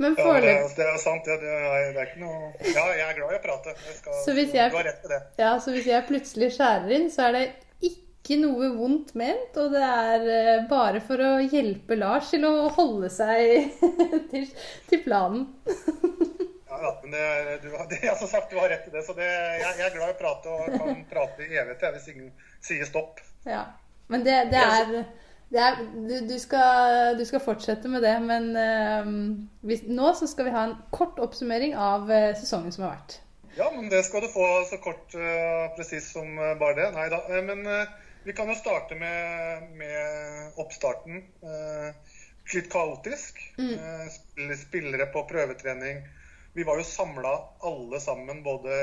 Men 0.00 0.14
Ja, 0.16 0.32
det, 0.40 0.52
det 0.78 0.84
er 0.88 0.98
sant. 1.02 1.26
Det, 1.28 1.34
det, 1.42 1.50
er, 1.52 1.90
det 1.92 2.00
er 2.00 2.06
ikke 2.08 2.22
noe 2.22 2.52
Ja, 2.72 2.84
jeg 2.96 3.02
er 3.04 3.16
glad 3.18 3.34
i 3.34 3.38
å 3.38 3.42
prate. 3.44 3.74
Skal, 3.98 4.14
Så 4.24 4.32
hvis 4.36 4.54
jeg- 4.56 4.70
Du 4.72 4.78
har 4.78 4.86
rett 4.88 5.04
i 5.04 5.10
det. 5.12 5.18
Ja, 5.42 5.50
så 5.60 5.74
hvis 5.74 5.88
jeg 5.90 6.06
plutselig 6.08 6.48
skjærer 6.56 6.94
inn, 6.96 7.10
så 7.12 7.26
er 7.28 7.36
det 7.36 7.42
ikke 7.90 8.36
noe 8.40 8.70
vondt 8.76 9.14
ment, 9.18 9.56
og 9.60 9.72
det 9.74 9.82
er 9.84 10.24
eh, 10.36 10.64
bare 10.70 11.00
for 11.04 11.20
å 11.24 11.30
hjelpe 11.44 11.96
Lars 12.00 12.30
til 12.32 12.44
å 12.48 12.68
holde 12.76 13.08
seg 13.12 13.70
til, 14.32 14.48
til 14.90 15.02
planen. 15.04 15.46
Ja, 16.70 17.00
men 17.02 17.10
det, 17.12 17.24
du, 17.64 17.68
det, 17.92 18.00
altså 18.08 18.28
sagt, 18.30 18.50
du 18.52 18.60
har 18.60 18.68
rett 18.72 18.86
i 18.88 18.92
det. 18.94 19.02
Så 19.04 19.12
det, 19.18 19.26
jeg, 19.28 19.72
jeg 19.80 19.86
er 19.90 19.96
glad 19.96 20.12
i 20.12 20.14
å 20.16 20.20
prate 20.20 20.52
og 20.56 20.76
kan 20.80 21.00
prate 21.10 21.44
i 21.48 21.56
evighet 21.60 21.96
hvis 21.98 22.08
ingen 22.14 22.30
sier 22.64 22.88
stopp. 22.88 23.20
Ja. 23.48 23.66
Men 24.10 24.24
det, 24.26 24.36
det 24.52 24.62
er, 24.64 24.94
er 25.58 25.80
du, 26.06 26.12
du, 26.30 26.36
skal, 26.38 27.16
du 27.18 27.24
skal 27.26 27.40
fortsette 27.42 27.88
med 27.90 28.04
det, 28.06 28.12
men 28.22 28.44
uh, 28.54 29.08
hvis, 29.66 29.82
nå 29.90 30.12
så 30.14 30.28
skal 30.30 30.46
vi 30.46 30.52
ha 30.54 30.62
en 30.68 30.76
kort 30.94 31.18
oppsummering 31.18 31.74
av 31.74 32.06
uh, 32.06 32.30
sesongen 32.38 32.70
som 32.70 32.84
har 32.86 32.92
vært. 32.94 33.16
Ja, 33.58 33.66
men 33.74 33.88
det 33.90 34.04
skal 34.06 34.22
du 34.22 34.28
få 34.30 34.44
så 34.70 34.78
kort 34.78 35.10
og 35.18 35.72
presis 35.74 36.12
som 36.14 36.28
eh, 36.38 36.52
bare 36.60 36.76
det. 36.78 36.84
Nei 36.94 37.08
da. 37.10 37.18
eh, 37.34 37.40
Men 37.42 37.64
eh, 37.66 37.88
vi 38.22 38.30
kan 38.38 38.46
jo 38.46 38.54
starte 38.54 38.94
med, 38.94 39.64
med 39.74 40.60
oppstarten. 40.62 41.18
Eh, 41.42 42.16
Litt 42.54 42.70
kaotisk. 42.70 43.36
Mm. 43.58 43.74
spill- 44.10 44.54
Spillere 44.58 45.08
på 45.12 45.24
prøvetrening. 45.28 46.00
Vi 46.54 46.62
var 46.66 46.78
jo 46.80 46.86
samla 46.86 47.34
alle 47.66 48.00
sammen, 48.02 48.40
både 48.46 48.78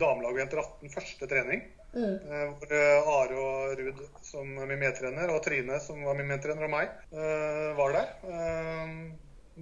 damelag 0.00 0.34
og 0.34 0.40
jenter 0.42 0.60
18, 0.64 0.90
første 0.96 1.28
trening. 1.30 1.62
Eh, 1.96 2.50
Hvor 2.52 2.72
eh, 2.76 3.08
Are 3.08 3.36
og 3.40 3.78
Ruud 3.78 4.00
som 4.24 4.50
er 4.60 4.68
min 4.68 4.80
medtrener, 4.82 5.30
og 5.32 5.40
Trine 5.44 5.78
som 5.80 6.02
var 6.04 6.18
min 6.18 6.28
medtrener, 6.28 6.66
og 6.66 6.72
meg, 6.72 6.92
eh, 7.16 7.68
var 7.78 7.94
der. 7.96 8.10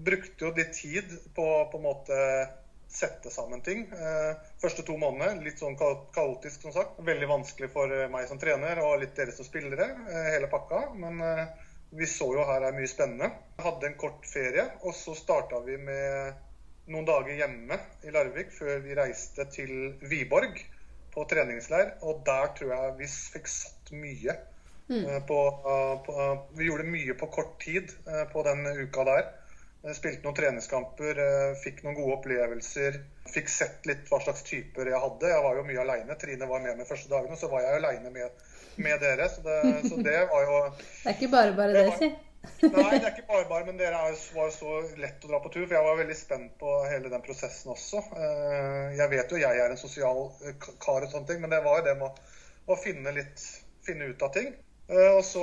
Brukte 0.06 0.44
jo 0.44 0.54
litt 0.56 0.74
tid 0.76 1.12
på 1.36 1.44
å 1.44 1.66
på 1.70 1.78
en 1.78 1.86
måte 1.86 2.16
sette 2.96 3.30
sammen 3.32 3.62
ting. 3.64 3.86
Første 4.60 4.84
to 4.84 4.94
månedene 5.00 5.44
litt 5.44 5.58
sånn 5.60 5.76
kaotisk, 5.76 6.66
som 6.66 6.74
sagt. 6.74 6.98
Veldig 7.04 7.28
vanskelig 7.30 7.70
for 7.72 7.94
meg 8.12 8.28
som 8.28 8.38
trener 8.40 8.78
og 8.84 9.00
litt 9.00 9.16
dere 9.16 9.32
som 9.32 9.48
spillere, 9.48 9.88
hele 10.28 10.50
pakka. 10.52 10.82
Men 11.00 11.24
vi 11.96 12.08
så 12.12 12.28
jo 12.36 12.44
her 12.44 12.68
er 12.68 12.76
mye 12.76 12.92
spennende. 12.92 13.30
Hadde 13.64 13.88
en 13.88 13.98
kort 14.00 14.28
ferie, 14.28 14.68
og 14.84 14.92
så 14.96 15.16
starta 15.16 15.62
vi 15.64 15.80
med 15.80 16.44
noen 16.92 17.08
dager 17.08 17.40
hjemme 17.40 17.80
i 18.04 18.12
Larvik 18.12 18.52
før 18.52 18.84
vi 18.84 19.00
reiste 19.00 19.48
til 19.56 19.96
Viborg 20.04 20.60
på 21.16 21.24
treningsleir. 21.30 21.96
Og 22.04 22.20
der 22.28 22.52
tror 22.58 22.74
jeg 22.74 22.94
vi 23.00 23.08
fikk 23.08 23.50
satt 23.50 23.94
mye. 23.96 24.36
Mm. 24.86 25.08
På, 25.26 25.40
eh, 25.66 25.94
på, 26.06 26.14
eh, 26.22 26.36
vi 26.58 26.68
gjorde 26.68 26.86
mye 26.86 27.16
på 27.18 27.26
kort 27.34 27.56
tid 27.64 27.90
eh, 28.06 28.22
på 28.30 28.44
den 28.46 28.66
uka 28.84 29.06
der. 29.08 29.32
Eh, 29.82 29.94
Spilte 29.96 30.22
noen 30.26 30.36
treningskamper, 30.36 31.22
eh, 31.22 31.54
fikk 31.62 31.82
noen 31.84 31.96
gode 31.98 32.18
opplevelser. 32.20 33.00
Fikk 33.32 33.50
sett 33.50 33.88
litt 33.88 34.06
hva 34.10 34.20
slags 34.22 34.44
typer 34.46 34.92
jeg 34.92 35.02
hadde. 35.02 35.32
Jeg 35.32 35.42
var 35.48 35.58
jo 35.58 35.64
mye 35.66 35.82
aleine. 35.82 36.18
Trine 36.20 36.50
var 36.50 36.62
med 36.62 36.78
meg 36.78 36.88
første 36.88 37.10
dagene, 37.10 37.34
og 37.34 37.40
så 37.40 37.50
var 37.50 37.64
jeg 37.64 37.80
aleine 37.80 38.12
med, 38.14 38.46
med 38.76 39.02
dere. 39.02 39.28
Så 39.32 39.42
det, 39.46 39.58
så 39.88 39.98
det 40.06 40.20
var 40.30 40.46
jo 40.46 40.62
Det 40.76 41.10
er 41.10 41.18
ikke 41.18 41.34
bare 41.34 41.58
bare 41.58 41.80
det, 41.80 41.98
si. 41.98 42.12
Nei, 42.62 42.98
det 42.98 43.04
er 43.04 43.12
ikke 43.12 43.26
bare 43.28 43.48
bare, 43.50 43.64
men 43.68 43.78
dere 43.80 43.98
er 44.08 44.16
var 44.34 44.52
så 44.54 44.76
lett 45.00 45.24
å 45.24 45.30
dra 45.30 45.40
på 45.44 45.52
tur. 45.54 45.64
For 45.66 45.76
jeg 45.76 45.86
var 45.86 45.98
veldig 46.00 46.16
spent 46.18 46.54
på 46.60 46.74
hele 46.90 47.10
den 47.12 47.24
prosessen 47.24 47.72
også. 47.74 48.02
Eh, 48.16 48.96
Jeg 48.98 49.12
vet 49.12 49.32
jo 49.34 49.40
jeg 49.40 49.62
er 49.62 49.72
en 49.74 49.80
sosial 49.80 50.22
eh, 50.46 50.56
kar 50.82 51.04
og 51.04 51.12
sånne 51.12 51.30
ting, 51.30 51.42
men 51.42 51.52
det 51.52 51.62
var 51.64 51.80
jo 51.80 51.86
det 51.88 51.96
med 52.00 52.22
å, 52.66 52.78
finne 52.80 53.14
litt 53.16 53.44
Finne 53.86 54.08
ut 54.10 54.22
av 54.26 54.32
ting. 54.34 54.48
Eh, 54.90 55.12
Og 55.14 55.22
så 55.22 55.42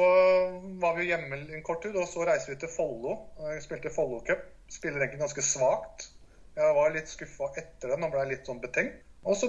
var 0.81 0.97
vi 0.97 1.05
jo 1.05 1.13
hjemme 1.13 1.37
en 1.39 1.63
kort 1.63 1.79
tur, 1.85 1.95
og 1.95 2.09
så 2.11 2.25
reiste 2.27 2.51
vi 2.51 2.57
til 2.59 2.71
Follo. 2.73 3.15
Spilte 3.63 3.93
Follo 3.93 4.19
Cup. 4.27 4.43
Spiller 4.67 5.05
egentlig 5.05 5.21
ganske 5.23 5.45
svakt. 5.47 6.09
Jeg 6.57 6.75
var 6.75 6.91
litt 6.93 7.07
skuffa 7.09 7.53
etter 7.61 7.93
den 7.93 8.03
og 8.05 8.11
ble 8.13 8.27
litt 8.33 8.49
sånn 8.49 8.59
betenkt. 8.61 8.99
Og 9.23 9.37
så 9.39 9.47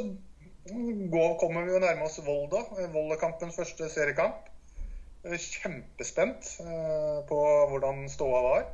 går, 1.10 1.34
kommer 1.40 1.66
vi 1.66 1.74
jo 1.74 1.80
nærme 1.82 2.06
oss 2.06 2.20
Volda. 2.24 2.62
Volda-kampens 2.94 3.58
første 3.58 3.90
seriekamp. 3.92 4.46
Eh, 5.24 5.38
Kjempespent 5.38 6.50
eh, 6.60 7.20
på 7.28 7.38
hvordan 7.70 8.08
ståa 8.12 8.42
var. 8.42 8.66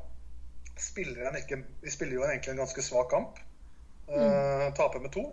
Spiller 0.80 1.36
ikke, 1.38 1.62
vi 1.82 1.92
spiller 1.92 2.18
jo 2.18 2.26
egentlig 2.26 2.54
en 2.54 2.64
ganske 2.64 2.82
svak 2.82 3.10
kamp. 3.12 3.38
Mm. 4.10 4.72
Taper 4.74 4.98
med 4.98 5.12
to. 5.14 5.28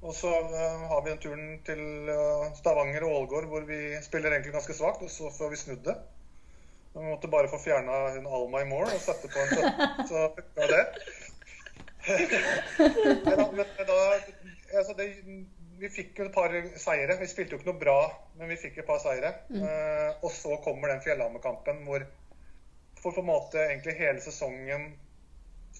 Og 0.00 0.14
så 0.16 0.30
eh, 0.32 0.84
har 0.88 1.02
vi 1.04 1.12
en 1.12 1.20
turen 1.20 1.48
til 1.66 1.82
eh, 2.08 2.46
Stavanger 2.56 3.04
og 3.04 3.16
Ålgård 3.18 3.48
hvor 3.50 3.66
vi 3.68 3.80
spiller 4.02 4.32
egentlig 4.32 4.54
ganske 4.54 4.76
svakt, 4.76 5.02
og 5.04 5.12
så 5.12 5.28
får 5.34 5.52
vi 5.52 5.60
snudd 5.60 5.82
det. 5.84 5.96
Vi 6.94 7.04
måtte 7.04 7.28
bare 7.30 7.50
få 7.52 7.60
fjerna 7.60 7.98
hun 8.16 8.26
Alma 8.26 8.62
i 8.64 8.70
mål 8.70 8.88
og 8.88 9.02
sette 9.04 9.28
på 9.30 9.42
en 9.42 9.52
17, 9.52 10.06
så 10.10 10.24
funka 10.38 10.70
det. 10.72 10.84
Nei 13.26 13.36
men 13.36 13.66
da 13.90 13.98
altså 14.80 14.94
det, 14.96 15.10
Vi 15.80 15.88
fikk 15.88 16.18
jo 16.18 16.26
et 16.28 16.34
par 16.34 16.52
seire. 16.80 17.16
Vi 17.20 17.28
spilte 17.28 17.54
jo 17.54 17.60
ikke 17.60 17.70
noe 17.70 17.80
bra, 17.80 18.00
men 18.36 18.50
vi 18.52 18.58
fikk 18.60 18.82
et 18.82 18.88
par 18.88 19.00
seire. 19.00 19.30
Eh, 19.48 20.08
og 20.20 20.32
så 20.34 20.58
kommer 20.64 20.92
den 20.92 21.00
Fjellhammer-kampen 21.04 21.84
hvor 21.86 22.04
for 23.00 23.16
på 23.16 23.22
en 23.22 23.30
måte 23.30 23.62
egentlig 23.64 23.96
hele 23.96 24.20
sesongen 24.20 24.90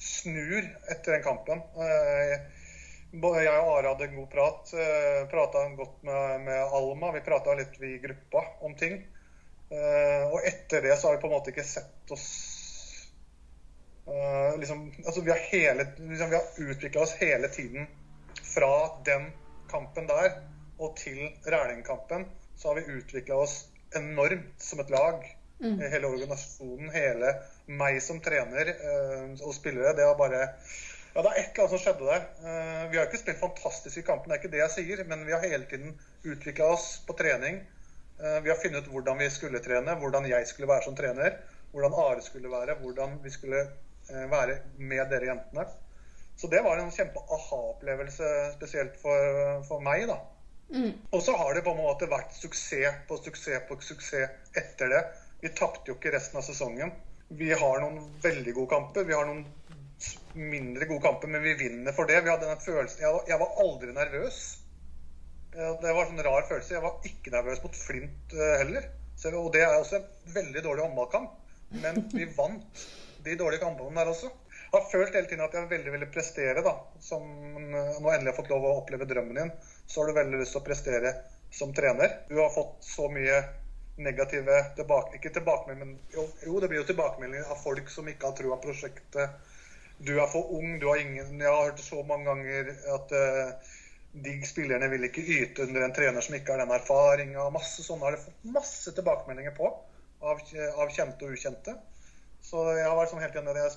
snur 0.00 0.64
etter 0.88 1.12
den 1.12 1.24
kampen. 1.24 1.60
Uh, 1.76 2.32
jeg 3.12 3.50
og 3.50 3.72
Are 3.74 3.90
hadde 3.90 4.06
en 4.06 4.16
god 4.16 4.30
prat. 4.32 4.72
Uh, 4.72 5.26
prata 5.28 5.66
godt 5.76 6.02
med, 6.06 6.46
med 6.46 6.76
Alma. 6.78 7.12
Vi 7.12 7.24
prata 7.26 7.56
litt 7.58 7.76
i 7.84 7.98
gruppa 8.00 8.44
om 8.64 8.76
ting. 8.80 9.02
Uh, 9.70 10.30
og 10.30 10.46
etter 10.48 10.86
det 10.86 10.96
så 10.96 11.10
har 11.10 11.18
vi 11.18 11.22
på 11.22 11.28
en 11.28 11.36
måte 11.36 11.52
ikke 11.52 11.66
sett 11.66 12.10
oss 12.10 12.30
eh, 14.10 14.56
liksom, 14.58 14.80
altså 15.04 15.20
Vi 15.22 15.30
har, 15.30 15.38
hele, 15.52 15.84
liksom, 15.98 16.32
vi 16.32 16.36
har 16.40 16.72
utvikla 16.72 17.04
oss 17.04 17.12
hele 17.20 17.48
tiden 17.54 17.86
fra 18.54 18.72
den 19.06 19.28
kampen 19.70 20.08
der 20.10 20.40
og 20.80 20.96
til 20.98 21.20
Rælingkampen. 21.46 22.26
Så 22.56 22.68
har 22.68 22.80
vi 22.80 22.98
utvikla 22.98 23.40
oss 23.44 23.64
enormt 23.96 24.62
som 24.62 24.82
et 24.82 24.92
lag. 24.92 25.24
Hele 25.60 26.08
organisasjonen, 26.08 26.88
hele 26.94 27.34
meg 27.80 27.98
som 28.02 28.20
trener 28.24 28.70
eh, 28.72 29.26
og 29.44 29.52
spillere. 29.54 29.92
Det 29.96 30.06
har 30.06 30.16
bare 30.16 30.46
ja, 31.14 31.22
Det 31.22 31.30
er 31.30 31.40
et 31.40 31.50
eller 31.50 31.64
annet 31.64 31.74
som 31.74 31.82
skjedde 31.82 32.06
der. 32.06 32.24
Eh, 32.46 32.84
vi 32.92 32.98
har 32.98 33.08
ikke 33.08 33.20
spilt 33.20 33.42
fantastisk 33.42 34.00
i 34.00 34.06
kampen, 34.06 34.30
det 34.30 34.36
er 34.36 34.40
ikke 34.40 34.52
det 34.54 34.62
jeg 34.62 34.74
sier, 34.76 35.04
men 35.10 35.26
vi 35.26 35.34
har 35.34 35.44
hele 35.44 35.66
tiden 35.68 35.96
utvikla 36.24 36.70
oss 36.76 36.88
på 37.06 37.16
trening. 37.18 37.60
Eh, 38.20 38.38
vi 38.44 38.52
har 38.52 38.60
funnet 38.62 38.86
ut 38.86 38.92
hvordan 38.94 39.18
vi 39.18 39.30
skulle 39.32 39.62
trene, 39.64 39.96
hvordan 40.00 40.28
jeg 40.30 40.46
skulle 40.48 40.70
være 40.70 40.86
som 40.86 40.96
trener, 40.96 41.38
hvordan 41.74 41.96
Are 42.04 42.22
skulle 42.22 42.50
være, 42.52 42.78
hvordan 42.82 43.18
vi 43.24 43.32
skulle 43.34 43.60
eh, 43.66 44.26
være 44.30 44.60
med 44.78 45.10
dere 45.10 45.32
jentene. 45.32 45.66
Så 46.40 46.48
det 46.48 46.62
var 46.64 46.78
en 46.80 46.92
kjempe 46.92 47.20
aha-opplevelse, 47.36 48.28
spesielt 48.54 48.94
for, 49.02 49.24
for 49.68 49.82
meg. 49.84 50.06
da. 50.08 50.16
Mm. 50.72 50.92
Og 51.10 51.22
så 51.22 51.34
har 51.36 51.54
det 51.54 51.64
på 51.66 51.74
en 51.74 51.82
måte 51.82 52.08
vært 52.08 52.32
suksess 52.32 53.02
på 53.08 53.18
suksess 53.20 53.66
på 53.68 53.76
suksess 53.84 54.56
etter 54.56 54.92
det. 54.94 55.00
Vi 55.42 55.50
tapte 55.56 55.92
jo 55.92 55.98
ikke 55.98 56.14
resten 56.14 56.40
av 56.40 56.46
sesongen. 56.46 56.94
Vi 57.28 57.50
har 57.52 57.82
noen 57.82 58.00
veldig 58.22 58.54
gode 58.56 58.72
kamper. 58.72 59.04
Vi 59.04 59.16
har 59.16 59.28
noen 59.28 59.44
mindre 60.32 60.88
gode 60.88 61.04
kamper, 61.04 61.28
men 61.28 61.44
vi 61.44 61.54
vinner 61.60 61.92
for 61.96 62.08
det. 62.08 62.22
Vi 62.24 62.32
hadde 62.32 62.48
den 62.48 62.64
følelsen 62.64 63.04
Jeg 63.04 63.20
jeg 63.34 63.40
var 63.42 63.60
aldri 63.64 63.92
nervøs. 63.92 64.40
Det 65.52 65.92
var 65.92 66.04
en 66.06 66.14
sånn 66.14 66.24
rar 66.24 66.48
følelse. 66.48 66.74
Jeg 66.76 66.86
var 66.86 67.10
ikke 67.10 67.34
nervøs 67.34 67.60
mot 67.66 67.76
Flint 67.76 68.34
eh, 68.38 68.56
heller. 68.62 68.88
Og 69.36 69.52
det 69.52 69.64
er 69.66 69.76
også 69.76 70.00
en 70.00 70.34
veldig 70.40 70.64
dårlig 70.64 70.86
håndballkamp. 70.86 71.36
Men 71.82 72.00
vi 72.14 72.28
vant 72.36 72.86
de 73.24 73.36
dårlige 73.36 73.60
kampene 73.62 73.98
der 74.00 74.12
også. 74.14 74.30
Har 74.70 74.86
følt 74.90 75.14
hele 75.14 75.26
tiden 75.26 75.42
at 75.42 75.54
jeg 75.56 75.70
veldig 75.70 75.92
ville 75.96 76.10
prestere. 76.14 76.62
da. 76.62 76.76
Som 77.02 77.26
nå 77.70 78.12
endelig 78.12 78.32
har 78.32 78.38
fått 78.38 78.52
lov 78.52 78.66
å 78.66 78.76
oppleve 78.82 79.08
drømmen 79.10 79.40
din, 79.40 79.52
så 79.86 80.00
har 80.00 80.10
du 80.10 80.18
veldig 80.20 80.42
lyst 80.42 80.54
til 80.54 80.62
å 80.62 80.66
prestere 80.68 81.14
som 81.50 81.74
trener. 81.74 82.20
Du 82.28 82.38
har 82.38 82.52
fått 82.54 82.76
så 82.86 83.08
mye 83.10 83.40
negative 84.00 84.62
tilbake, 84.78 85.18
ikke 85.18 85.32
tilbakemeldinger, 85.34 85.98
jo, 86.14 86.24
jo, 86.46 86.60
det 86.62 86.70
blir 86.70 86.80
jo 86.80 86.86
tilbakemeldinger 86.88 87.50
av 87.52 87.58
folk 87.60 87.90
som 87.92 88.08
ikke 88.08 88.30
har 88.30 88.36
trua 88.38 88.56
på 88.56 88.70
prosjektet. 88.70 89.34
Du 90.00 90.14
er 90.16 90.30
for 90.32 90.54
ung, 90.56 90.78
du 90.80 90.86
har 90.88 91.02
ingen 91.02 91.42
Jeg 91.42 91.50
har 91.50 91.66
hørt 91.66 91.82
så 91.84 92.00
mange 92.08 92.24
ganger 92.30 92.70
at 92.94 93.12
uh, 93.12 93.74
de 94.24 94.38
spillerne 94.48 94.88
vil 94.88 95.04
ikke 95.04 95.26
yte 95.36 95.66
under 95.66 95.84
en 95.84 95.92
trener 95.94 96.24
som 96.24 96.34
ikke 96.38 96.54
har 96.54 96.62
den 96.62 96.72
erfaringa. 96.72 97.50
Masse 97.52 97.84
sånne 97.84 98.06
har 98.06 98.16
jeg 98.16 98.24
fått 98.24 98.48
masse 98.56 98.94
tilbakemeldinger 98.96 99.52
på 99.58 99.68
av, 100.24 100.40
av 100.40 100.94
kjente 100.94 101.26
og 101.26 101.36
ukjente. 101.36 101.76
Så 102.40 102.64
jeg 102.78 102.88
har 102.88 102.96
vært 102.96 103.12
sånn 103.12 103.20
helt 103.20 103.36
med 103.44 103.60
jeg 103.60 103.76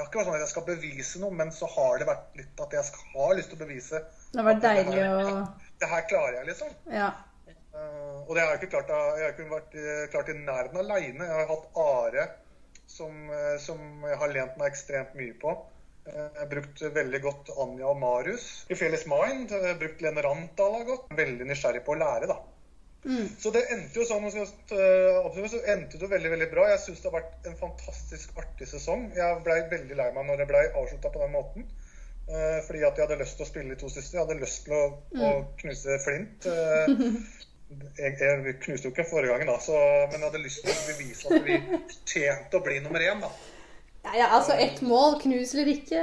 har 0.00 0.08
ikke 0.08 0.20
vært 0.20 0.28
sånn 0.28 0.38
at 0.38 0.44
jeg 0.44 0.52
skal 0.52 0.68
bevise 0.68 1.20
noe, 1.22 1.34
men 1.36 1.52
så 1.54 1.68
har 1.70 2.00
det 2.00 2.08
vært 2.08 2.38
litt 2.40 2.62
at 2.64 2.76
jeg 2.76 2.88
skal, 2.90 3.08
har 3.14 3.34
lyst 3.38 3.52
til 3.52 3.60
å 3.60 3.64
bevise. 3.64 4.04
Det 4.30 4.40
har 4.40 4.48
vært 4.50 4.62
det 4.64 4.72
deilig 4.80 5.04
å 5.08 5.34
det 5.80 5.88
her 5.88 6.06
klarer 6.10 6.38
jeg, 6.40 6.46
liksom. 6.50 6.72
Ja. 6.92 7.10
Uh, 7.70 8.20
og 8.26 8.34
det 8.34 8.42
har 8.42 8.52
jeg 8.52 8.60
ikke 8.60 8.72
klart, 8.74 8.90
jeg 8.92 9.24
har 9.24 9.34
ikke 9.34 9.48
vært 9.48 9.76
uh, 9.78 10.04
klart 10.12 10.30
i 10.32 10.36
nærheten 10.36 10.80
aleine. 10.82 11.28
Jeg 11.28 11.38
har 11.38 11.48
hatt 11.48 11.80
Are, 11.80 12.26
som, 12.90 13.14
uh, 13.32 13.56
som 13.62 13.80
jeg 14.04 14.18
har 14.20 14.34
lent 14.34 14.58
meg 14.60 14.72
ekstremt 14.74 15.16
mye 15.18 15.36
på. 15.40 15.54
Jeg 16.10 16.28
har 16.36 16.48
brukt 16.50 16.80
veldig 16.96 17.20
godt 17.22 17.50
Anja 17.60 17.88
og 17.92 17.98
Marius. 18.00 18.46
I 18.72 18.76
Felles 18.76 19.04
Mind 19.08 19.52
jeg 19.52 19.62
har 19.62 19.76
brukt 19.80 20.00
Lene 20.02 20.24
Randahl 20.26 20.84
godt. 20.88 21.12
Veldig 21.16 21.46
nysgjerrig 21.48 21.84
på 21.86 21.94
å 21.94 22.00
lære, 22.00 22.28
da. 22.30 22.38
Mm. 23.04 23.28
Så 23.40 23.50
det 23.54 23.62
endte 23.72 23.96
jo 23.96 24.04
sånn 24.04 24.26
absolutt, 24.28 25.52
så 25.54 25.60
endte 25.72 25.98
det 26.00 26.08
veldig 26.10 26.30
veldig 26.34 26.48
bra. 26.52 26.66
Jeg 26.74 26.82
syns 26.84 27.00
det 27.00 27.08
har 27.10 27.16
vært 27.22 27.46
en 27.48 27.56
fantastisk 27.56 28.34
artig 28.36 28.68
sesong. 28.68 29.06
Jeg 29.16 29.38
blei 29.46 29.60
veldig 29.70 29.96
lei 29.96 30.10
meg 30.12 30.26
når 30.28 30.42
det 30.42 30.48
blei 30.50 30.66
avslutta 30.76 31.12
på 31.14 31.22
den 31.24 31.32
måten. 31.32 31.64
Fordi 32.30 32.82
at 32.86 32.98
jeg 33.00 33.06
hadde 33.08 33.16
lyst 33.22 33.38
til 33.40 33.46
å 33.46 33.48
spille 33.48 33.72
de 33.74 33.78
to 33.80 33.88
siste. 33.90 34.14
Jeg 34.18 34.22
hadde 34.26 34.36
lyst 34.42 34.64
til 34.66 34.74
å, 34.76 34.82
Mm. 35.16 35.22
å 35.24 35.30
knuse 35.62 35.96
Flint. 36.04 36.46
Jeg, 37.96 38.16
jeg 38.18 38.54
knuste 38.64 38.88
jo 38.88 38.90
ikke 38.90 39.04
forrige 39.06 39.30
gangen, 39.30 39.46
da, 39.46 39.56
så, 39.62 39.76
men 40.10 40.18
jeg 40.18 40.26
hadde 40.28 40.42
lyst 40.42 40.64
til 40.64 40.72
å 40.74 40.86
bevise 40.90 41.28
at 41.30 41.44
vi 41.46 41.58
tjente 42.10 42.58
å 42.58 42.64
bli 42.66 42.80
nummer 42.82 43.00
én. 43.00 43.20
da. 43.22 43.30
Ja, 44.02 44.12
ja, 44.16 44.26
altså 44.32 44.52
ett 44.56 44.80
mål, 44.80 45.18
knuser 45.20 45.68
ikke. 45.68 46.00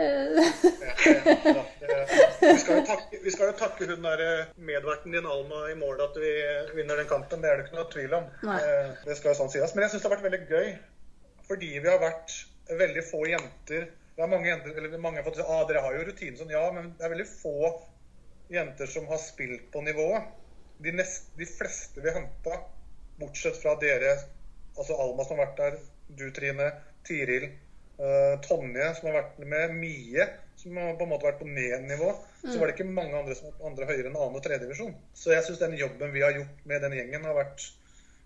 Vi, 2.42 2.58
skal 2.62 2.78
jo 2.78 2.84
takke, 2.86 3.20
vi 3.24 3.32
skal 3.34 3.50
jo 3.50 3.56
takke 3.58 3.88
hun 3.90 4.06
der 4.06 4.22
eh, 4.24 4.52
medverten 4.70 5.16
din 5.16 5.26
Alma 5.26 5.64
i 5.72 5.76
mål 5.80 6.04
at 6.06 6.20
vi 6.22 6.32
vinner 6.78 7.02
den 7.02 7.10
kampen. 7.10 7.42
Det 7.42 7.50
er 7.50 7.58
det 7.58 7.66
ikke 7.68 7.80
noe 7.80 7.90
tvil 7.94 8.14
om. 8.20 8.30
Nei. 8.46 8.60
Eh, 8.62 8.92
Det 9.08 9.18
skal 9.18 9.34
jo 9.34 9.40
sånn 9.42 9.52
sies. 9.54 9.74
Men 9.74 9.88
jeg 9.88 9.96
syns 9.96 10.06
det 10.06 10.10
har 10.12 10.16
vært 10.18 10.28
veldig 10.28 10.44
gøy. 10.52 10.70
Fordi 11.50 11.72
vi 11.80 11.90
har 11.90 12.02
vært 12.04 12.38
veldig 12.84 13.04
få 13.10 13.24
jenter. 13.32 13.90
Det 14.18 14.26
er 14.26 14.32
mange 14.32 14.50
jenter, 14.50 14.78
eller 14.78 15.02
mange 15.02 15.22
har 15.22 15.28
fått 15.28 15.40
si 15.40 15.46
ah, 15.46 15.62
dere 15.70 15.84
har 15.86 15.98
jo 15.98 16.08
rutine 16.08 16.38
sånn. 16.40 16.54
Ja, 16.54 16.66
men 16.76 16.94
det 16.98 17.06
er 17.08 17.14
veldig 17.14 17.30
få 17.34 17.58
jenter 18.54 18.90
som 18.90 19.08
har 19.10 19.22
spilt 19.22 19.70
på 19.74 19.82
nivået. 19.86 20.30
De, 20.84 20.94
nest, 20.94 21.32
de 21.38 21.46
fleste 21.50 22.02
vi 22.04 22.14
henta, 22.14 22.60
bortsett 23.18 23.58
fra 23.58 23.74
dere, 23.82 24.14
altså 24.78 24.98
Alma 25.02 25.26
som 25.26 25.40
har 25.40 25.48
vært 25.48 25.62
der, 25.64 25.80
du 26.20 26.28
Trine, 26.36 26.68
Tiril, 27.08 27.48
eh, 27.50 27.56
Tonje 28.46 28.92
som 28.98 29.08
har 29.10 29.16
vært 29.22 29.40
med, 29.42 29.74
Mie 29.80 30.28
som 30.58 30.78
har 30.78 30.96
på 30.98 31.06
en 31.06 31.12
måte 31.12 31.26
vært 31.28 31.40
på 31.42 31.48
ned-nivå, 31.50 32.12
så 32.42 32.58
var 32.58 32.70
det 32.70 32.76
ikke 32.76 32.90
mange 32.90 33.18
andre 33.18 33.36
som 33.38 33.52
var 33.52 33.70
andre 33.70 33.88
høyere 33.90 34.10
enn 34.10 34.18
annen 34.18 34.38
og 34.40 34.44
3. 34.46 34.58
divisjon. 34.64 34.96
Så 35.14 35.34
jeg 35.34 35.46
syns 35.46 35.60
den 35.62 35.76
jobben 35.78 36.14
vi 36.14 36.24
har 36.26 36.34
gjort 36.34 36.64
med 36.70 36.82
den 36.82 36.96
gjengen, 36.98 37.28
har 37.30 37.38
vært 37.38 37.68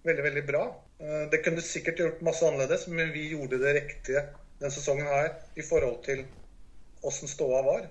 veldig, 0.07 0.23
veldig 0.27 0.43
bra. 0.47 0.61
Eh, 0.99 1.25
Det 1.31 1.41
kunne 1.43 1.63
sikkert 1.65 1.99
gjort 1.99 2.23
masse 2.25 2.45
annerledes, 2.47 2.87
men 2.87 3.11
vi 3.11 3.29
gjorde 3.33 3.59
det 3.59 3.75
riktige 3.81 4.23
denne 4.59 4.71
sesongen 4.71 5.07
her 5.09 5.33
i 5.59 5.65
forhold 5.65 6.03
til 6.05 6.23
åssen 7.03 7.27
ståa 7.27 7.61
var. 7.65 7.87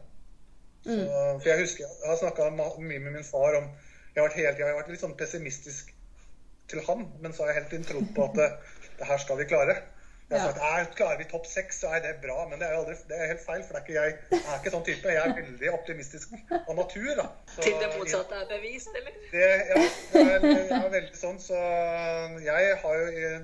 Så, 0.85 0.97
for 1.43 1.49
jeg 1.51 1.61
husker, 1.61 1.85
jeg 1.85 2.09
har 2.09 2.17
snakka 2.17 2.51
mye 2.57 2.99
med 2.99 3.13
min 3.13 3.25
far 3.25 3.59
om 3.59 3.67
Jeg 4.15 4.23
har 4.23 4.29
vært, 4.29 4.37
helt, 4.41 4.59
jeg 4.59 4.67
har 4.67 4.75
vært 4.75 4.89
litt 4.91 5.01
sånn 5.05 5.17
pessimistisk 5.17 5.93
til 6.69 6.81
han, 6.87 7.05
men 7.21 7.33
så 7.33 7.45
har 7.45 7.53
jeg 7.53 7.63
helt 7.63 7.75
inn 7.77 7.85
trodd 7.87 8.09
på 8.17 8.25
at 8.25 8.35
det, 8.35 8.49
det 8.99 9.07
her 9.07 9.21
skal 9.23 9.39
vi 9.39 9.45
klare. 9.45 9.77
Jeg 10.31 10.41
har 10.41 10.53
sagt 10.53 10.61
"Nei, 10.63 10.85
klarer 10.95 11.19
vi 11.19 11.25
topp 11.31 11.47
seks, 11.51 11.81
så 11.83 11.89
er 11.97 12.01
det 12.05 12.13
bra. 12.23 12.45
Men 12.49 12.61
det 12.61 12.69
er, 12.69 12.75
aldri, 12.79 12.95
det 13.09 13.17
er 13.19 13.27
helt 13.33 13.41
feil, 13.43 13.63
for 13.67 13.75
det 13.75 13.81
er 13.81 13.87
ikke 13.87 13.97
jeg, 13.97 14.19
er 14.39 14.61
ikke 14.61 14.71
sånn 14.77 14.85
type. 14.87 15.09
Jeg 15.11 15.23
er 15.27 15.35
veldig 15.41 15.73
optimistisk 15.75 16.37
av 16.55 16.75
natur. 16.79 17.09
da. 17.19 17.25
Så- 17.55 17.63
Til 17.67 17.75
det 17.81 17.89
motsatte 17.99 18.35
er 18.39 18.47
bevist, 18.53 18.89
eller? 18.95 19.17
det, 19.33 19.41
ja, 19.41 19.81
jeg 20.15 20.27
er, 20.37 20.47
jeg 20.47 20.85
er 20.85 20.91
veldig 20.95 21.17
sånn, 21.19 21.39
så 21.43 21.59
jeg 22.47 22.77
har 22.85 22.95
jo 22.95 23.41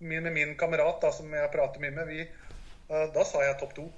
min, 0.00 0.22
med 0.22 0.32
min 0.32 0.54
kamerat 0.58 1.00
da, 1.00 1.10
som 1.14 1.32
jeg 1.32 1.50
prater 1.54 1.80
mye 1.80 1.90
med, 1.94 2.06
vi, 2.08 2.20
eh, 2.90 3.06
da 3.14 3.24
sa 3.24 3.40
jeg 3.46 3.58
topp 3.60 3.74
to 3.74 3.88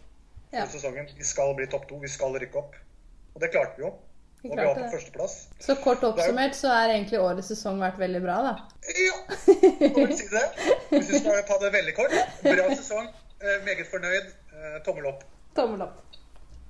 Ja. 0.53 0.67
sesongen. 0.71 1.09
Vi 1.19 1.25
skal 1.25 1.55
bli 1.59 1.67
topp 1.67 1.89
to, 1.89 1.99
vi 1.99 2.09
skal 2.09 2.37
rykke 2.39 2.55
opp. 2.61 2.75
Og 3.35 3.41
det 3.41 3.51
klarte 3.51 3.77
vi 3.77 3.83
jo. 3.83 3.97
Vi 4.45 4.51
Og 4.53 4.59
vi 4.59 4.65
var 4.69 4.75
på 4.77 4.89
førsteplass. 4.93 5.35
Så 5.65 5.75
kort 5.81 6.03
oppsummert 6.05 6.53
så 6.59 6.69
er 6.77 6.91
egentlig 6.99 7.17
årets 7.25 7.49
sesong 7.55 7.79
vært 7.81 7.97
veldig 8.03 8.21
bra, 8.21 8.35
da. 8.45 8.51
Ja, 8.93 9.15
må 9.81 10.03
vel 10.03 10.13
si 10.19 10.27
det. 10.29 10.43
Hvis 10.91 11.09
vi 11.15 11.21
skal 11.23 11.41
ta 11.49 11.57
det 11.63 11.71
veldig 11.73 11.95
kort. 11.97 12.17
Bra 12.45 12.67
sesong. 12.77 13.09
eh, 13.41 13.57
Meget 13.65 13.89
fornøyd. 13.89 14.29
Eh, 14.53 14.77
Tommel 14.85 15.09
opp. 15.15 15.25
Tommel 15.57 15.87
opp. 15.87 16.03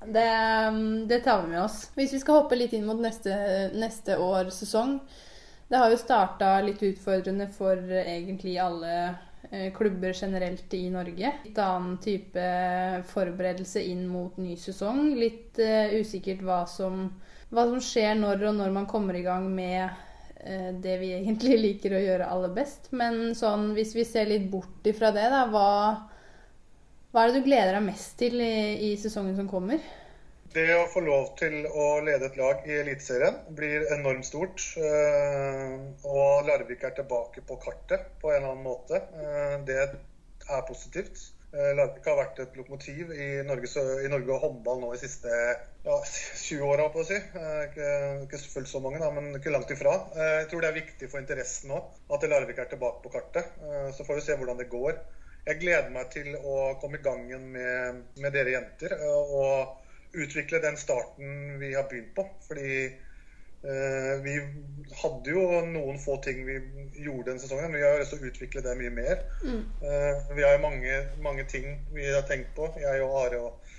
Det, 0.05 0.29
um, 0.69 1.09
det 1.09 1.19
tar 1.25 1.43
vi 1.43 1.51
med 1.57 1.63
oss. 1.65 1.81
Hvis 1.97 2.13
vi 2.15 2.23
skal 2.23 2.43
hoppe 2.45 2.59
litt 2.61 2.73
inn 2.77 2.87
mot 2.87 2.99
neste, 3.01 3.35
neste 3.75 4.19
års 4.21 4.53
sesong 4.61 4.99
Det 5.71 5.79
har 5.81 5.89
jo 5.91 5.97
starta 5.97 6.59
litt 6.61 6.83
utfordrende 6.85 7.47
for 7.57 7.75
eh, 7.91 8.11
egentlig 8.19 8.59
alle 8.61 8.95
eh, 9.51 9.71
klubber 9.75 10.13
generelt 10.15 10.75
i 10.77 10.85
Norge. 10.93 11.31
Litt 11.47 11.59
annen 11.59 11.97
type 12.05 12.45
forberedelse 13.11 13.83
inn 13.83 14.05
mot 14.07 14.37
ny 14.39 14.55
sesong. 14.61 15.15
Litt 15.19 15.59
uh, 15.59 15.89
usikkert 15.99 16.45
hva 16.45 16.63
som, 16.71 17.09
hva 17.55 17.65
som 17.71 17.81
skjer 17.83 18.17
når 18.19 18.43
og 18.51 18.57
når 18.61 18.75
man 18.77 18.89
kommer 18.91 19.17
i 19.19 19.25
gang 19.27 19.47
med 19.55 19.85
eh, 19.85 20.71
det 20.87 20.97
vi 21.03 21.13
egentlig 21.19 21.59
liker 21.67 21.97
å 21.99 22.03
gjøre 22.05 22.31
aller 22.35 22.55
best. 22.57 22.91
Men 22.93 23.21
sånn, 23.39 23.71
hvis 23.79 23.95
vi 23.99 24.07
ser 24.09 24.31
litt 24.31 24.51
bort 24.53 24.91
ifra 24.93 25.13
det, 25.17 25.29
da, 25.35 25.47
hva 25.53 25.69
hva 27.15 27.23
er 27.23 27.31
det 27.33 27.41
du 27.41 27.47
gleder 27.47 27.77
deg 27.77 27.85
mest 27.87 28.17
til 28.21 28.41
i, 28.45 28.53
i 28.89 28.95
sesongen 29.01 29.37
som 29.39 29.49
kommer? 29.51 29.81
Det 30.55 30.63
å 30.75 30.85
få 30.93 31.01
lov 31.07 31.25
til 31.41 31.55
å 31.67 31.87
lede 32.07 32.29
et 32.31 32.37
lag 32.41 32.63
i 32.71 32.77
Eliteserien 32.83 33.37
blir 33.59 33.85
enormt 33.97 34.29
stort. 34.29 34.63
eh, 34.91 35.75
Og 36.15 36.47
Larvik 36.49 36.85
er 36.89 36.95
tilbake 37.01 37.43
på 37.51 37.59
kartet 37.67 38.07
på 38.23 38.31
en 38.33 38.39
eller 38.39 38.53
annen 38.55 38.65
måte. 38.71 39.03
Eh, 39.27 39.57
Det 39.71 39.79
er 39.83 40.63
positivt. 40.71 41.25
Eh, 41.55 41.71
Larvik 41.79 42.07
har 42.11 42.17
vært 42.19 42.41
et 42.43 42.57
lokomotiv 42.59 43.13
i 43.15 43.29
Norge, 43.47 43.69
i 44.03 44.09
Norge 44.11 44.33
og 44.35 44.43
håndball 44.43 44.81
nå 44.83 44.89
de 44.95 44.99
siste 45.05 45.31
ja, 45.31 45.99
20 46.03 46.65
åra, 46.67 46.89
si. 47.07 47.19
Eh, 47.19 47.61
Ikke, 47.69 47.91
ikke 48.25 48.41
fullt 48.57 48.71
så 48.73 48.81
mange, 48.83 48.99
da, 49.03 49.11
men 49.15 49.31
ikke 49.39 49.53
langt 49.55 49.71
ifra. 49.71 49.93
Eh, 50.17 50.33
Jeg 50.41 50.49
tror 50.51 50.65
det 50.65 50.71
er 50.73 50.81
viktig 50.81 51.11
for 51.13 51.23
interessen 51.23 51.71
nå 51.71 51.79
at 52.17 52.27
Larvik 52.27 52.59
er 52.59 52.73
tilbake 52.73 53.05
på 53.05 53.13
kartet. 53.15 53.55
Så 53.95 54.07
får 54.09 54.19
vi 54.19 54.27
se 54.27 54.39
hvordan 54.41 54.59
det 54.59 54.71
går. 54.73 54.99
Jeg 55.45 55.61
gleder 55.61 55.93
meg 55.93 56.11
til 56.11 56.35
å 56.41 56.75
komme 56.81 56.99
i 56.99 57.05
gang 57.05 57.27
igjen 57.29 57.47
med, 57.53 58.03
med 58.19 58.33
dere 58.35 58.57
jenter. 58.57 58.97
Og 59.05 59.81
utvikle 60.15 60.61
den 60.63 60.79
starten 60.81 61.59
vi 61.61 61.75
har 61.77 61.87
begynt 61.91 62.15
på. 62.17 62.25
Fordi 62.49 62.89
vi 64.25 64.33
hadde 65.01 65.33
jo 65.33 65.43
noen 65.65 65.97
få 66.01 66.19
ting 66.25 66.43
vi 66.45 66.59
gjorde 67.01 67.31
denne 67.31 67.41
sesongen, 67.41 67.71
men 67.73 67.81
vi 67.81 67.87
har 67.87 67.97
lyst 68.01 68.13
til 68.13 68.21
å 68.21 68.29
utvikle 68.29 68.63
det 68.67 68.75
mye 68.77 68.91
mer. 68.93 69.23
Mm. 69.41 69.63
vi 70.37 70.45
har 70.45 70.53
jo 70.53 70.65
mange, 70.67 70.99
mange 71.25 71.47
ting 71.49 71.71
vi 71.95 72.05
har 72.11 72.27
tenkt 72.29 72.53
på, 72.59 72.69
jeg 72.83 73.01
og 73.07 73.17
Are 73.23 73.41
og, 73.47 73.73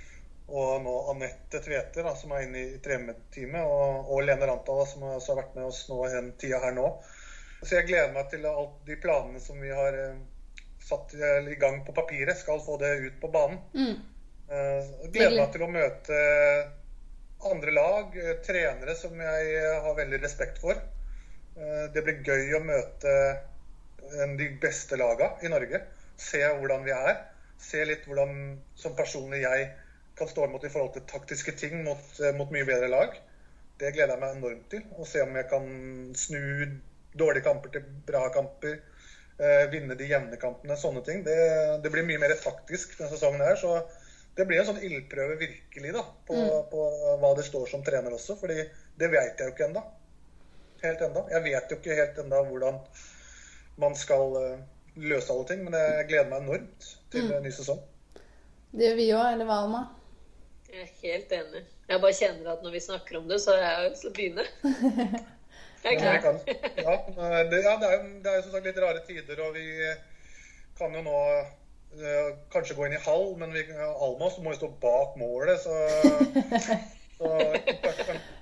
og 0.48 0.82
nå 0.82 0.96
Anette 1.12 1.60
Tveter, 1.62 2.02
da, 2.02 2.16
som 2.18 2.34
er 2.34 2.48
inne 2.48 2.64
i 2.64 2.80
trenerteamet, 2.82 3.62
og, 3.62 4.10
og 4.10 4.26
Lene 4.26 4.50
Rantala, 4.50 4.88
som 4.90 5.06
også 5.12 5.34
har 5.34 5.40
vært 5.44 5.56
med 5.60 5.68
oss 5.70 5.84
nå 5.90 6.02
den 6.10 6.32
tida 6.40 6.60
her 6.66 6.74
nå. 6.74 6.90
Så 7.62 7.78
jeg 7.78 7.88
gleder 7.88 8.12
meg 8.14 8.28
til 8.30 8.46
alt 8.48 8.80
de 8.86 8.98
planene 9.00 9.40
som 9.42 9.60
vi 9.62 9.72
har 9.74 9.96
eh, 9.98 10.18
satt 10.86 11.14
eh, 11.16 11.48
i 11.50 11.58
gang 11.60 11.80
på 11.86 11.94
papiret, 11.96 12.38
skal 12.38 12.62
få 12.62 12.76
det 12.82 12.92
ut 13.06 13.20
på 13.20 13.30
banen. 13.32 13.58
Mm. 13.74 13.96
Eh, 14.46 14.90
gleder 15.10 15.38
meg 15.40 15.54
til 15.54 15.64
å 15.66 15.70
møte 15.72 16.18
andre 17.50 17.72
lag, 17.74 18.16
eh, 18.18 18.36
trenere 18.46 18.94
som 18.98 19.20
jeg 19.20 19.54
eh, 19.56 19.80
har 19.84 19.96
veldig 19.98 20.20
respekt 20.22 20.60
for. 20.62 20.78
Eh, 21.56 21.86
Det 21.94 22.02
blir 22.04 22.22
gøy 22.26 22.56
å 22.58 22.64
møte 22.64 23.14
de 24.38 24.46
beste 24.62 24.94
laga 24.96 25.32
i 25.42 25.50
Norge. 25.50 25.80
Se 26.16 26.38
hvordan 26.38 26.84
vi 26.86 26.92
er. 26.94 27.16
se 27.58 27.80
litt 27.84 28.04
hvordan 28.04 28.58
som 28.76 28.94
personlig 28.94 29.40
jeg 29.40 29.70
kan 30.14 30.28
stå 30.28 30.44
imot 30.44 30.64
i 30.64 30.68
forhold 30.68 30.92
til 30.92 31.06
taktiske 31.08 31.54
ting 31.56 31.82
mot, 31.82 32.20
mot 32.36 32.50
mye 32.52 32.66
bedre 32.68 32.88
lag. 32.92 33.16
Det 33.80 33.94
gleder 33.94 34.12
jeg 34.12 34.20
meg 34.20 34.36
enormt 34.36 34.68
til. 34.70 34.82
Å 35.00 35.06
se 35.08 35.22
om 35.24 35.34
jeg 35.34 35.48
kan 35.48 35.66
snu 36.14 36.42
dårlige 37.16 37.46
kamper 37.48 37.72
til 37.72 37.88
bra 38.06 38.28
kamper. 38.30 38.76
Vinne 39.72 39.96
de 39.96 40.06
jevne 40.06 40.36
kampene. 40.36 40.76
Sånne 40.76 41.02
ting. 41.02 41.24
Det, 41.24 41.36
det 41.82 41.90
blir 41.90 42.04
mye 42.04 42.20
mer 42.20 42.36
taktisk 42.44 42.98
denne 42.98 43.10
sesongen 43.10 43.42
her. 43.42 43.56
Så 43.56 43.80
det 44.36 44.44
blir 44.46 44.60
en 44.60 44.66
sånn 44.68 44.82
ildprøve 44.84 45.38
virkelig 45.40 45.92
da, 45.96 46.02
på, 46.28 46.34
Mm. 46.36 46.70
på 46.70 46.86
hva 47.22 47.34
det 47.36 47.44
står 47.46 47.68
som 47.70 47.82
trener 47.82 48.12
også. 48.12 48.36
fordi 48.40 48.56
det 48.98 49.08
vet 49.10 49.38
jeg 49.38 49.48
jo 49.48 49.54
ikke 49.54 49.68
ennå. 49.70 49.82
Helt 50.82 51.00
enda. 51.00 51.22
Jeg 51.30 51.42
vet 51.42 51.70
jo 51.72 51.76
ikke 51.80 51.96
helt 51.96 52.18
enda 52.18 52.42
hvordan 52.44 52.80
man 53.78 53.94
skal 53.96 54.36
eh, 54.42 54.58
løse 54.96 55.32
alle 55.32 55.46
ting, 55.48 55.64
men 55.64 55.72
jeg 55.76 56.08
gleder 56.08 56.28
meg 56.30 56.42
enormt 56.44 56.90
til 57.10 57.22
Mm. 57.28 57.32
en 57.36 57.42
ny 57.42 57.50
sesong. 57.50 57.80
Det 58.72 58.84
gjør 58.90 58.96
vi 58.96 59.08
òg, 59.12 59.32
eller 59.32 59.44
hva, 59.48 59.62
Alma? 59.64 59.82
Jeg 60.68 60.82
er 60.82 60.92
helt 61.02 61.32
enig. 61.32 61.64
Jeg 61.88 62.00
bare 62.02 62.12
kjenner 62.12 62.52
at 62.52 62.62
når 62.62 62.72
vi 62.72 62.80
snakker 62.80 63.16
om 63.18 63.28
det, 63.28 63.40
så 63.40 63.54
har 63.56 63.82
jeg 63.82 63.90
lyst 63.90 64.02
til 64.02 64.10
å 64.10 64.16
begynne. 64.16 64.46
Jeg 65.86 65.94
er 65.94 66.00
klar. 66.00 66.18
kan. 66.20 66.38
Ja, 66.76 67.42
det, 67.46 67.58
ja, 67.62 67.76
det 67.78 67.86
er 67.88 67.92
jo 67.96 68.20
det 68.22 68.26
er 68.30 68.36
jo 68.36 68.42
som 68.42 68.52
sagt 68.56 68.64
litt 68.66 68.78
rare 68.82 69.02
tider, 69.06 69.40
og 69.44 69.54
vi 69.54 69.66
kan 70.78 70.92
jo 70.96 71.02
nå 71.06 71.18
kanskje 72.52 72.74
gå 72.76 72.86
inn 72.86 72.96
i 72.96 73.02
halv, 73.06 73.36
men 73.40 73.52
vi, 73.54 73.62
Almas 74.04 74.38
må 74.44 74.52
jo 74.52 74.58
stå 74.60 74.68
bak 74.82 75.16
målet, 75.20 75.60
så, 75.62 75.76
så, 77.16 77.30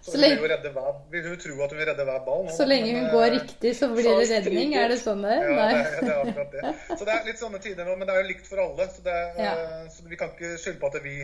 så, 0.02 0.10
Så 0.10 0.12
vi 0.16 0.18
lenge- 0.22 0.40
vil 0.42 0.72
hver, 0.74 1.28
jo 1.28 1.36
tro 1.44 1.56
at 1.64 1.70
hun 1.72 1.78
vil 1.78 1.88
redde 1.88 2.04
hver 2.08 2.24
ball. 2.26 2.44
nå, 2.48 2.54
Så 2.56 2.66
lenge 2.66 2.90
hun 2.92 3.02
men, 3.06 3.12
går 3.14 3.30
riktig, 3.38 3.74
så 3.78 3.88
blir 3.92 4.08
det 4.18 4.28
redning? 4.32 4.74
Er 4.80 4.88
det 4.90 4.98
sånn 5.02 5.22
det? 5.24 5.36
Ja, 5.38 5.68
det, 5.70 5.82
det 6.02 6.12
er 6.14 6.20
akkurat 6.24 6.52
det. 6.56 6.74
Så 6.98 7.04
det 7.06 7.14
er 7.14 7.28
litt 7.30 7.40
sånne 7.42 7.60
tider 7.62 7.86
nå, 7.88 7.96
men 8.00 8.08
det 8.10 8.16
er 8.16 8.22
jo 8.24 8.30
likt 8.32 8.46
for 8.50 8.62
alle. 8.64 8.88
Så, 8.90 9.04
det, 9.06 9.18
Ja. 9.38 9.52
eh, 9.54 9.84
så 9.94 10.08
vi 10.10 10.18
kan 10.20 10.34
ikke 10.34 10.56
skylde 10.58 10.80
på 10.82 10.90
at 10.92 11.02
vi 11.06 11.16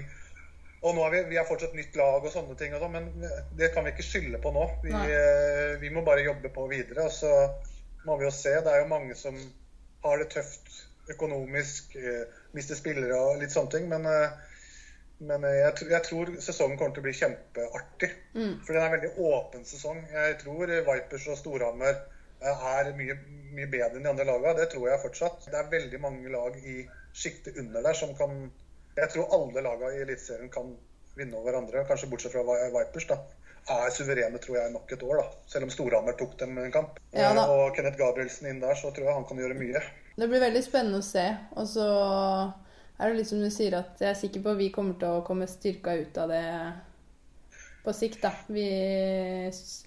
Og 0.80 0.94
nå 0.96 1.02
er 1.04 1.10
vi, 1.12 1.18
vi 1.34 1.36
er 1.36 1.44
fortsatt 1.44 1.74
nytt 1.76 1.96
lag 1.98 2.24
og 2.24 2.30
sånne 2.32 2.54
ting, 2.56 2.72
og 2.72 2.80
så, 2.80 2.86
men 2.88 3.10
det 3.58 3.68
kan 3.74 3.84
vi 3.84 3.90
ikke 3.92 4.06
skylde 4.06 4.38
på 4.40 4.48
nå. 4.54 4.62
Vi, 4.80 4.88
eh, 4.94 5.74
vi 5.82 5.90
må 5.92 6.00
bare 6.06 6.22
jobbe 6.24 6.48
på 6.54 6.64
videre, 6.70 7.04
og 7.04 7.12
så 7.12 7.32
må 8.06 8.16
vi 8.16 8.24
jo 8.24 8.30
se. 8.32 8.54
Det 8.64 8.72
er 8.72 8.80
jo 8.80 8.88
mange 8.88 9.12
som 9.18 9.36
har 10.06 10.22
det 10.22 10.30
tøft 10.32 10.70
økonomisk, 11.14 11.96
eh, 11.96 12.24
mister 12.56 12.78
spillere 12.78 13.18
og 13.18 13.40
litt 13.42 13.52
sånne 13.54 13.70
ting, 13.78 13.88
men 13.90 14.06
eh, 14.06 14.30
men 15.20 15.44
eh, 15.44 15.58
jeg, 15.66 15.74
tror- 15.76 15.90
jeg 15.92 16.02
tror 16.06 16.30
sesongen 16.40 16.78
kommer 16.80 16.94
til 16.96 17.02
å 17.02 17.04
bli 17.04 17.12
kjempeartig. 17.18 18.08
Mm. 18.34 18.54
For 18.64 18.72
det 18.72 18.80
er 18.80 18.86
en 18.86 18.94
veldig 18.94 19.10
åpen 19.30 19.66
sesong. 19.68 19.98
Jeg 20.14 20.38
tror 20.40 20.70
eh, 20.72 20.80
Vipers 20.86 21.26
og 21.28 21.36
Storhamar 21.36 21.98
eh, 22.40 22.62
er 22.78 22.88
mye, 22.96 23.16
mye 23.52 23.68
bedre 23.68 23.98
enn 24.00 24.06
de 24.06 24.12
andre 24.14 24.24
lagene. 24.30 24.54
Det 24.62 24.70
tror 24.72 24.86
jeg 24.88 25.02
fortsatt. 25.02 25.44
Det 25.52 25.58
er 25.60 25.68
veldig 25.74 26.00
mange 26.00 26.32
lag 26.32 26.56
i 26.64 26.78
sjiktet 27.12 27.58
under 27.60 27.84
der 27.84 27.98
som 27.98 28.14
kan 28.16 28.46
Jeg 28.96 29.12
tror 29.12 29.28
alle 29.36 29.60
lagene 29.68 29.92
i 29.98 30.00
Eliteserien 30.06 30.48
kan 30.56 30.72
vinne 31.18 31.36
over 31.36 31.50
hverandre, 31.52 31.84
kanskje 31.90 32.08
bortsett 32.14 32.32
fra 32.32 32.42
Vipers. 32.78 33.06
da. 33.12 33.20
Er 33.70 33.92
suverene, 33.92 34.40
tror 34.40 34.56
jeg, 34.56 34.72
nok 34.72 34.92
et 34.96 35.02
år, 35.04 35.20
da. 35.20 35.26
Selv 35.52 35.68
om 35.68 35.70
Storhamar 35.74 36.16
tok 36.16 36.38
dem 36.40 36.56
en 36.64 36.72
kamp. 36.72 36.96
Ja. 37.12 37.28
Eh, 37.36 37.44
Og 37.58 37.76
Kenneth 37.76 38.00
Gabrielsen 38.00 38.48
inn 38.54 38.64
der, 38.64 38.72
så 38.74 38.88
tror 38.88 39.04
jeg 39.10 39.18
han 39.20 39.28
kan 39.28 39.36
gjøre 39.44 39.60
mye. 39.60 39.82
Det 40.16 40.28
blir 40.28 40.42
veldig 40.42 40.62
spennende 40.64 41.00
å 41.00 41.06
se. 41.06 41.24
Og 41.56 41.66
så 41.70 41.86
er 43.00 43.08
det 43.08 43.20
litt 43.20 43.30
som 43.30 43.40
du 43.40 43.48
sier, 43.52 43.78
at 43.78 44.00
jeg 44.02 44.10
er 44.10 44.18
sikker 44.18 44.44
på 44.44 44.54
at 44.54 44.60
vi 44.60 44.70
kommer 44.74 44.98
til 45.00 45.18
å 45.18 45.24
komme 45.26 45.48
styrka 45.48 45.96
ut 46.02 46.18
av 46.20 46.32
det 46.32 46.44
på 47.84 47.94
sikt, 47.96 48.20
da. 48.22 48.32
Vi 48.52 48.66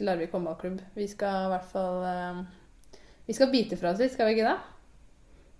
Larvik 0.01 0.33
håndballklubb. 0.33 0.79
Vi 0.97 1.07
skal 1.11 1.47
i 1.47 1.51
hvert 1.53 1.67
fall 1.69 2.05
eh, 2.09 2.39
Vi 3.27 3.35
skal 3.37 3.51
bite 3.53 3.77
fra 3.77 3.93
oss 3.93 4.01
litt, 4.01 4.15
skal 4.15 4.31
vi 4.31 4.39
ikke 4.39 4.49
det? 4.49 4.59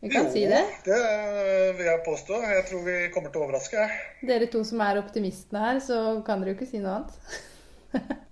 Vi 0.04 0.10
kan 0.12 0.26
si 0.34 0.42
det. 0.50 0.66
det 0.84 0.98
vil 1.78 1.88
jeg 1.88 2.04
påstå. 2.04 2.40
Jeg 2.44 2.64
tror 2.68 2.82
vi 2.84 2.96
kommer 3.14 3.32
til 3.32 3.40
å 3.40 3.46
overraske. 3.46 3.86
Dere 4.28 4.50
to 4.52 4.64
som 4.68 4.82
er 4.84 5.00
optimistene 5.00 5.62
her, 5.64 5.80
så 5.86 6.00
kan 6.28 6.42
dere 6.42 6.52
jo 6.52 6.58
ikke 6.58 6.68
si 6.68 6.82
noe 6.84 6.98
annet. 6.98 7.38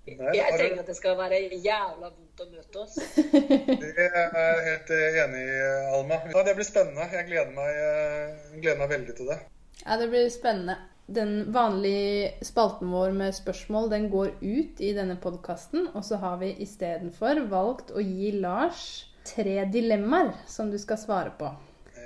Jeg 0.04 0.58
tenker 0.58 0.82
at 0.82 0.90
det 0.90 0.98
skal 0.98 1.16
være 1.16 1.38
jævla 1.54 2.10
vondt 2.32 2.44
å 2.44 2.56
møte 2.56 2.78
oss. 2.82 2.94
Det 3.82 3.92
er 3.96 4.14
jeg 4.36 4.64
helt 4.68 4.92
enig 4.96 5.42
i, 5.42 5.58
Alma. 5.92 6.18
Ja, 6.32 6.44
det 6.46 6.54
blir 6.56 6.66
spennende. 6.66 7.08
Jeg 7.12 7.28
gleder 7.28 7.52
meg, 7.52 7.76
eh, 7.76 8.56
gleder 8.60 8.80
meg 8.80 8.90
veldig 8.92 9.16
til 9.18 9.30
det. 9.32 9.38
Ja, 9.82 9.98
det 10.00 10.08
blir 10.12 10.28
spennende. 10.32 10.78
Den 11.12 11.52
vanlige 11.52 12.32
spalten 12.46 12.92
vår 12.92 13.12
med 13.12 13.34
spørsmål 13.36 13.90
den 13.90 14.08
går 14.10 14.36
ut 14.40 14.80
i 14.80 14.92
denne 14.96 15.18
podkasten. 15.20 15.90
Og 15.94 16.04
så 16.06 16.16
har 16.22 16.38
vi 16.40 16.54
istedenfor 16.62 17.42
valgt 17.50 17.92
å 17.92 18.00
gi 18.00 18.32
Lars 18.40 19.04
tre 19.26 19.64
dilemmaer 19.70 20.32
som 20.50 20.70
du 20.70 20.78
skal 20.78 20.98
svare 20.98 21.34
på. 21.38 21.50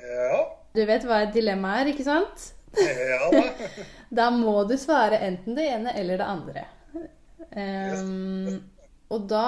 Ja, 0.06 0.46
Du 0.76 0.82
vet 0.84 1.04
hva 1.08 1.22
et 1.24 1.32
dilemma 1.32 1.78
er, 1.80 1.92
ikke 1.92 2.04
sant? 2.04 2.52
ja 2.76 3.30
da. 3.32 3.44
Da 4.16 4.26
må 4.30 4.64
du 4.68 4.76
svare 4.78 5.18
enten 5.24 5.56
det 5.56 5.64
ene 5.70 5.94
eller 5.96 6.20
det 6.20 6.26
andre. 6.26 6.64
Ehm, 7.56 8.58
og 9.12 9.24
da 9.30 9.46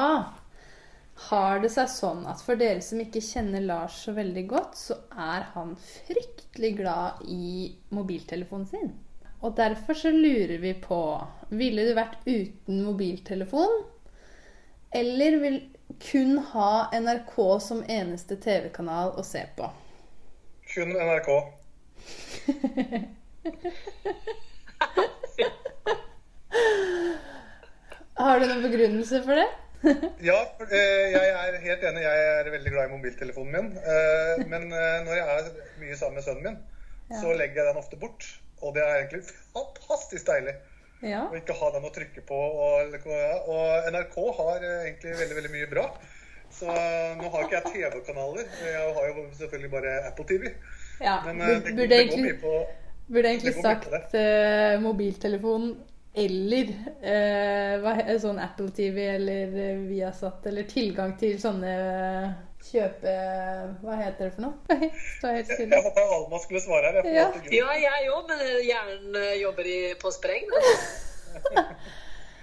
har 1.19 1.59
det 1.63 1.71
seg 1.75 1.89
sånn 1.91 2.23
at 2.31 2.43
for 2.45 2.55
dere 2.61 2.83
som 2.85 3.01
ikke 3.03 3.21
kjenner 3.25 3.65
Lars 3.65 3.97
så 4.05 4.13
veldig 4.15 4.45
godt, 4.51 4.77
så 4.79 4.95
er 5.11 5.49
han 5.55 5.75
fryktelig 6.07 6.77
glad 6.79 7.25
i 7.27 7.73
mobiltelefonen 7.95 8.67
sin. 8.71 8.93
Og 9.43 9.57
derfor 9.59 9.95
så 9.99 10.11
lurer 10.11 10.59
vi 10.59 10.75
på 10.83 10.99
Ville 11.55 11.85
du 11.87 11.93
vært 11.95 12.17
uten 12.27 12.83
mobiltelefon? 12.85 13.85
Eller 14.95 15.37
vil 15.43 15.59
kun 16.03 16.39
ha 16.53 16.91
NRK 16.95 17.61
som 17.63 17.83
eneste 17.87 18.37
TV-kanal 18.43 19.13
å 19.19 19.23
se 19.27 19.43
på? 19.57 19.71
Kun 20.75 20.91
NRK. 20.93 21.31
Har 28.19 28.41
du 28.41 28.47
noen 28.51 28.63
begrunnelse 28.67 29.23
for 29.23 29.35
det? 29.39 29.49
Ja, 30.29 30.39
eh, 30.67 31.05
jeg 31.13 31.29
er 31.31 31.59
helt 31.63 31.85
enig. 31.91 32.03
Jeg 32.03 32.25
er 32.33 32.51
veldig 32.55 32.73
glad 32.75 32.89
i 32.89 32.93
mobiltelefonen 32.97 33.55
min. 33.55 33.69
Eh, 33.79 34.43
men 34.51 34.67
eh, 34.73 34.99
når 35.07 35.21
jeg 35.21 35.37
er 35.37 35.53
mye 35.83 35.99
sammen 35.99 36.19
med 36.19 36.27
sønnen 36.27 36.49
min, 36.49 36.59
så 37.21 37.33
legger 37.37 37.63
jeg 37.63 37.71
den 37.71 37.81
ofte 37.81 38.01
bort. 38.01 38.27
Og 38.63 38.75
det 38.75 38.83
er 38.83 39.05
egentlig 39.05 39.23
fantastisk 39.55 40.27
deilig 40.27 40.57
Ja. 41.07 41.21
å 41.31 41.37
ikke 41.39 41.55
ha 41.55 41.69
den 41.77 41.87
å 41.87 41.93
trykke 41.95 42.25
på. 42.27 42.39
Og, 42.65 42.97
NRK 43.95 44.17
har 44.41 44.65
egentlig 44.67 45.15
veldig, 45.21 45.37
veldig 45.39 45.53
mye 45.55 45.71
bra. 45.71 45.87
Så 46.51 46.67
nå 46.67 47.29
har 47.31 47.45
ikke 47.45 47.61
jeg 47.61 47.73
TV-kanaler. 47.77 48.49
Jeg 48.65 48.93
har 48.97 49.09
jo 49.13 49.27
selvfølgelig 49.39 49.71
bare 49.71 49.95
Apple 50.11 50.27
TV. 50.27 50.51
ja. 51.01 51.21
Men 51.29 51.39
det, 51.39 51.75
Burde 51.77 51.87
det 51.87 51.89
går 51.89 51.97
egentlig 52.03 52.25
mye 52.27 52.41
på 52.43 52.55
Burde 53.09 53.29
egentlig 53.31 53.55
sagt 53.55 53.87
mobiltelefonen 53.89 54.83
mobiltelefon 54.83 55.69
eller 56.15 56.71
eh, 57.03 58.15
sånn 58.21 58.39
Apple 58.43 58.71
TV 58.75 59.05
eller 59.15 59.53
eh, 59.53 59.81
Viasat 59.89 60.47
eller 60.51 60.67
tilgang 60.71 61.17
til 61.21 61.37
sånne 61.41 61.75
eh, 61.75 62.29
kjøpe... 62.71 63.15
Hva 63.85 63.99
heter 64.01 64.29
det 64.29 64.33
for 64.35 64.47
noe? 64.49 64.91
Står 65.19 65.37
helt 65.37 65.53
Jeg 65.53 65.61
stille. 65.61 65.83
håpa 65.85 66.07
Alma 66.17 66.41
skulle 66.43 66.63
svare 66.65 66.91
her. 66.91 67.01
Jeg, 67.05 67.15
Ja. 67.15 67.29
Ja, 67.61 67.79
jeg 67.85 68.11
òg, 68.13 68.29
men 68.33 68.45
hjernen 68.67 69.23
jobber 69.41 69.69
i, 69.71 69.79
på 70.01 70.13
spreng. 70.15 70.49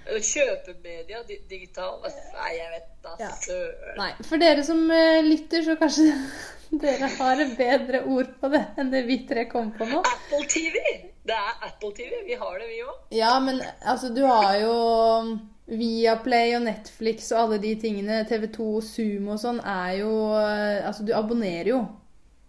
Kjøpemedia, 0.06 1.24
digitale 1.50 2.12
Nei, 2.36 2.52
jeg 2.58 2.70
vet 2.76 2.90
da 3.04 3.16
Ja. 3.20 3.30
søren. 3.42 3.96
Nei, 3.98 4.12
for 4.28 4.38
dere 4.42 4.64
som 4.64 4.84
eh, 4.92 5.22
lytter, 5.26 5.64
så 5.66 5.76
kanskje 5.80 6.12
dere 6.84 7.10
har 7.18 7.42
et 7.42 7.58
bedre 7.58 8.04
ord 8.06 8.30
på 8.42 8.50
det 8.54 8.62
enn 8.78 8.92
det 8.94 9.04
vi 9.08 9.20
tre 9.30 9.46
kom 9.50 9.72
på 9.78 9.88
nå. 9.90 10.00
Apple 10.06 10.46
TV! 10.52 10.78
Det 11.26 11.34
er 11.34 11.68
Apple 11.68 11.92
TV. 11.98 12.20
Vi 12.28 12.36
har 12.38 12.60
det, 12.60 12.68
vi 12.70 12.82
òg. 12.86 12.96
Ja, 13.18 13.40
men 13.42 13.62
altså, 13.82 14.12
du 14.14 14.22
har 14.30 14.58
jo 14.62 14.74
Viaplay 15.66 16.54
og 16.56 16.62
Netflix 16.68 17.32
og 17.34 17.40
alle 17.48 17.58
de 17.64 17.72
tingene. 17.82 18.20
TV2 18.30 18.68
og 18.78 18.84
Zoom 18.86 19.32
og 19.34 19.40
sånn 19.42 19.58
er 19.66 19.96
jo 20.04 20.12
eh, 20.38 20.86
Altså, 20.86 21.06
du 21.08 21.14
abonnerer 21.18 21.72
jo. 21.74 21.80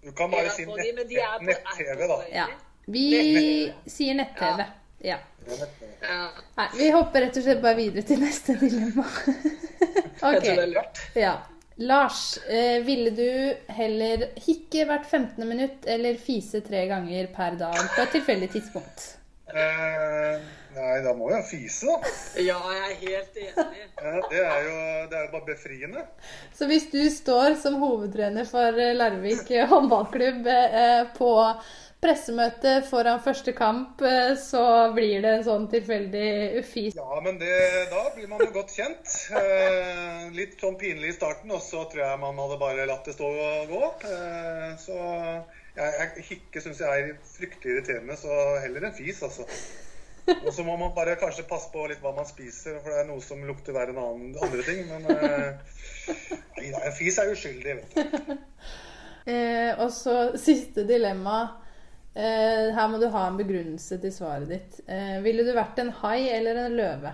Du 0.05 0.13
kan 0.13 0.31
bare 0.31 0.51
si 0.55 0.67
Men 0.69 0.77
de 0.77 0.93
på 0.93 1.07
nett-TV, 1.49 1.95
nett 1.97 2.09
da. 2.13 2.19
Ja. 2.31 2.45
Vi 2.87 3.07
Nett-TV. 3.11 3.91
sier 3.91 4.15
nett-TV. 4.21 4.61
Ja. 4.61 4.75
Ja, 5.07 5.19
Nei, 6.57 6.67
vi 6.77 6.89
hopper 6.91 7.23
rett 7.23 7.37
og 7.39 7.45
slett 7.45 7.61
bare 7.63 7.79
videre 7.79 8.03
til 8.07 8.19
neste 8.23 8.57
dilemma. 8.59 9.05
jeg 9.85 10.17
tror 10.19 10.41
det 10.43 10.51
er 10.51 10.63
ok. 10.65 10.73
lurt. 10.73 11.03
Ja. 11.15 11.35
Lars, 11.77 12.39
eh, 12.49 12.81
ville 12.83 13.13
du 13.13 13.73
heller 13.77 14.31
hikke 14.41 14.87
hvert 14.89 15.07
15. 15.07 15.45
minutt 15.47 15.87
eller 15.93 16.17
fise 16.19 16.63
tre 16.65 16.87
ganger 16.89 17.29
per 17.37 17.59
dag 17.61 17.77
på 17.77 18.07
et 18.07 18.15
tilfeldig 18.17 18.49
tidspunkt? 18.55 19.05
Eh, 19.47 20.47
nei, 20.75 20.95
da 21.05 21.13
må 21.15 21.29
jeg 21.35 21.45
fise, 21.51 21.87
da. 21.87 22.15
Ja, 22.43 22.57
jeg 22.73 22.87
er 22.87 22.97
helt 23.05 23.39
enig. 23.45 23.85
Eh, 24.01 24.21
det, 24.33 24.41
er 24.43 24.65
jo, 24.67 24.77
det 25.13 25.19
er 25.21 25.27
jo 25.29 25.33
bare 25.37 25.47
befriende. 25.53 26.07
Så 26.57 26.67
hvis 26.71 26.89
du 26.91 27.03
står 27.13 27.55
som 27.61 27.77
hovedtrener 27.83 28.49
for 28.49 28.81
Larvik 28.99 29.53
håndballklubb 29.71 30.49
eh, 30.51 31.03
på 31.15 31.31
pressemøte 32.07 32.77
foran 32.87 33.19
første 33.23 33.53
kamp, 33.57 34.03
eh, 34.07 34.35
så 34.39 34.63
blir 34.95 35.25
det 35.25 35.33
en 35.39 35.47
sånn 35.47 35.67
tilfeldig 35.73 36.29
ufis. 36.61 36.95
Ja, 36.99 37.19
men 37.25 37.41
det, 37.41 37.55
da 37.91 38.05
blir 38.15 38.31
man 38.31 38.45
jo 38.45 38.53
godt 38.55 38.75
kjent. 38.77 39.17
Eh, 39.35 40.29
litt 40.37 40.55
sånn 40.63 40.79
pinlig 40.79 41.15
i 41.15 41.17
starten, 41.17 41.51
og 41.51 41.65
så 41.65 41.83
tror 41.91 42.05
jeg 42.05 42.23
man 42.23 42.39
hadde 42.45 42.61
bare 42.63 42.87
latt 42.89 43.09
det 43.09 43.17
stå 43.17 43.33
og 43.33 43.73
gå. 43.73 43.83
Eh, 44.13 44.71
så 44.83 45.01
jeg, 45.77 45.91
jeg, 45.99 46.29
Hikke 46.31 46.63
syns 46.63 46.85
jeg 46.85 47.03
er 47.11 47.19
fryktelig 47.35 47.75
irriterende, 47.75 48.19
så 48.21 48.39
heller 48.63 48.87
en 48.87 48.97
fis, 48.97 49.21
altså. 49.27 49.49
Og 50.37 50.49
så 50.55 50.65
må 50.67 50.75
man 50.79 50.95
bare 50.95 51.19
kanskje 51.21 51.47
passe 51.47 51.71
på 51.71 51.85
litt 51.91 52.03
hva 52.03 52.15
man 52.15 52.27
spiser, 52.27 52.81
for 52.81 52.91
det 52.91 53.03
er 53.03 53.11
noe 53.11 53.23
som 53.23 53.43
lukter 53.47 53.75
verre 53.77 53.95
enn 53.95 54.03
annen, 54.03 54.33
andre 54.43 54.65
ting. 54.67 54.87
Men 54.91 55.07
eh, 55.13 56.75
en 56.81 56.97
fis 56.97 57.19
er 57.23 57.35
uskyldig, 57.35 57.81
vet 57.83 57.97
du. 57.97 58.37
Eh, 59.27 59.73
og 59.83 59.89
så 59.91 60.13
siste 60.39 60.85
dilemma. 60.87 61.66
Eh, 62.17 62.71
her 62.73 62.89
må 62.89 62.97
du 63.03 63.09
ha 63.13 63.27
en 63.29 63.37
begrunnelse 63.37 63.99
til 64.01 64.13
svaret 64.15 64.49
ditt. 64.49 64.79
Eh, 64.89 65.19
ville 65.25 65.45
du 65.45 65.53
vært 65.57 65.79
en 65.83 65.91
hai 66.01 66.29
eller 66.33 66.57
en 66.65 66.77
løve? 66.79 67.13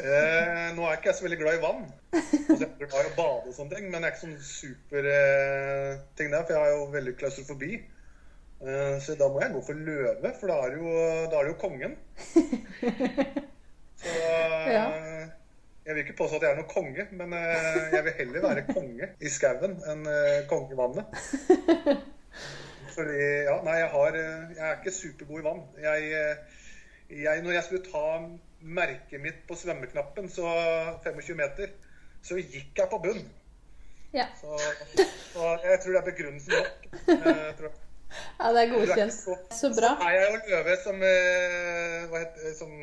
Eh, 0.00 0.68
nå 0.76 0.84
er 0.84 0.98
ikke 0.98 1.10
jeg 1.10 1.16
så 1.18 1.24
veldig 1.26 1.38
glad 1.40 1.56
i 1.58 1.62
vann. 1.62 1.82
Altså, 2.14 2.60
jeg 2.60 2.68
er 2.68 2.90
glad 2.90 3.08
i 3.08 3.10
å 3.10 3.16
bade 3.16 3.48
og 3.50 3.56
sånne 3.56 3.74
ting, 3.78 3.88
men 3.92 4.04
jeg 4.04 4.10
er 4.10 4.14
ikke 4.14 4.22
sånn 4.26 4.36
superting 4.50 6.30
der, 6.34 6.44
for 6.44 6.52
jeg 6.54 6.60
har 6.62 6.70
jo 6.74 6.84
veldig 6.94 7.14
klaustrofobi. 7.20 7.72
Eh, 8.64 8.94
så 9.04 9.16
da 9.20 9.28
må 9.32 9.40
jeg 9.42 9.52
gå 9.56 9.62
for 9.66 9.80
løve, 9.88 10.34
for 10.40 10.52
da 10.52 10.58
er 10.64 10.74
det 10.74 10.78
jo, 10.80 10.92
er 11.24 11.32
det 11.34 11.50
jo 11.50 11.56
kongen. 11.64 11.96
Så 14.04 14.12
eh, 14.12 14.72
Ja. 14.74 14.84
jeg 15.84 15.94
vil 15.96 16.02
ikke 16.04 16.16
påstå 16.20 16.36
at 16.38 16.44
jeg 16.46 16.52
er 16.54 16.60
noen 16.60 16.70
konge, 16.72 17.04
men 17.16 17.32
eh, 17.36 17.80
jeg 17.96 18.04
vil 18.06 18.18
heller 18.20 18.44
være 18.48 18.66
konge 18.72 19.08
i 19.20 19.32
skauen 19.32 19.78
enn 19.92 20.04
eh, 20.08 20.44
konge 20.52 20.72
i 20.76 20.78
vannet. 20.80 21.06
Fordi, 22.94 23.20
ja, 23.48 23.54
nei, 23.66 23.76
jeg, 23.80 23.88
har, 23.90 24.18
eh, 24.18 24.50
jeg 24.56 24.66
er 24.68 24.76
ikke 24.78 24.94
supergod 24.94 25.40
i 25.40 25.44
vann. 25.44 25.62
Jeg, 25.82 26.10
eh, 26.18 27.22
jeg, 27.24 27.42
når 27.42 27.56
jeg 27.56 27.64
skulle 27.68 27.86
ta 27.88 28.04
merket 28.60 29.22
mitt 29.22 29.40
på 29.48 29.56
svømmeknappen, 29.58 30.28
så 30.30 30.52
25 31.04 31.40
meter, 31.40 31.72
så 32.24 32.38
gikk 32.38 32.78
jeg 32.78 32.90
på 32.92 33.00
bunn. 33.02 33.24
Ja. 34.14 34.28
Så, 34.40 34.60
så 35.32 35.56
jeg 35.64 35.80
tror 35.82 35.96
det 35.96 36.00
er 36.00 36.06
begrunnelsen 36.10 36.54
nok. 36.54 36.86
Eh, 36.94 37.50
tror 37.58 37.72
ja, 38.14 38.50
det 38.54 38.60
er 38.62 38.70
godkjent. 38.70 39.12
så, 39.12 39.36
Så 39.50 39.72
bra. 39.74 39.90
så 39.98 40.06
er 40.06 40.14
jeg 40.14 40.26
jo 40.30 40.40
løve 40.52 40.76
som 40.84 41.00
Hva 41.02 42.20
heter 42.22 42.44
det? 42.44 42.52
Som 42.60 42.74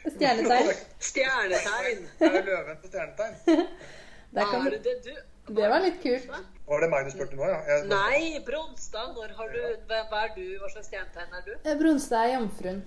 Stjernetegn. 0.16 0.70
Stjernetegn. 0.98 2.06
Jeg 2.20 2.36
er 2.40 2.46
løven 2.48 2.80
på 2.82 2.90
stjernetegn. 2.90 3.66
Der 4.34 4.50
kan 4.50 4.66
Er 4.66 4.70
det 4.70 4.84
det 4.84 4.96
du 5.04 5.14
Det 5.48 5.68
var 5.72 5.82
litt 5.82 6.00
kult. 6.02 6.28
Var 6.70 6.84
det 6.84 6.88
meg 6.92 7.06
du 7.08 7.10
spurte 7.10 7.38
nå, 7.38 7.46
ja? 7.48 7.58
Jeg, 7.66 7.86
Nei, 7.90 8.42
Bronstad. 8.46 9.14
Når 9.16 9.32
har 9.38 9.54
du 9.54 9.60
hva, 9.88 10.04
hva 10.10 10.24
er 10.28 10.34
du? 10.36 10.44
Hva 10.60 10.70
slags 10.70 10.90
stjernetegn 10.90 11.38
er 11.38 11.46
du? 11.48 11.52
Eh, 11.64 11.76
Bronstad 11.80 12.28
er 12.28 12.34
jomfruen. 12.36 12.82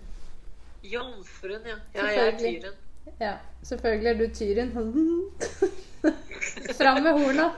Jomfruen, 0.87 1.67
ja. 1.67 1.79
Ja, 1.97 2.05
jeg 2.11 2.29
er 2.29 2.37
tyren. 2.39 2.79
Ja, 3.19 3.33
selvfølgelig 3.67 4.09
er 4.13 4.21
du 4.21 4.27
tyren. 4.37 4.71
Fram 6.79 7.01
med 7.03 7.11
horna. 7.11 7.49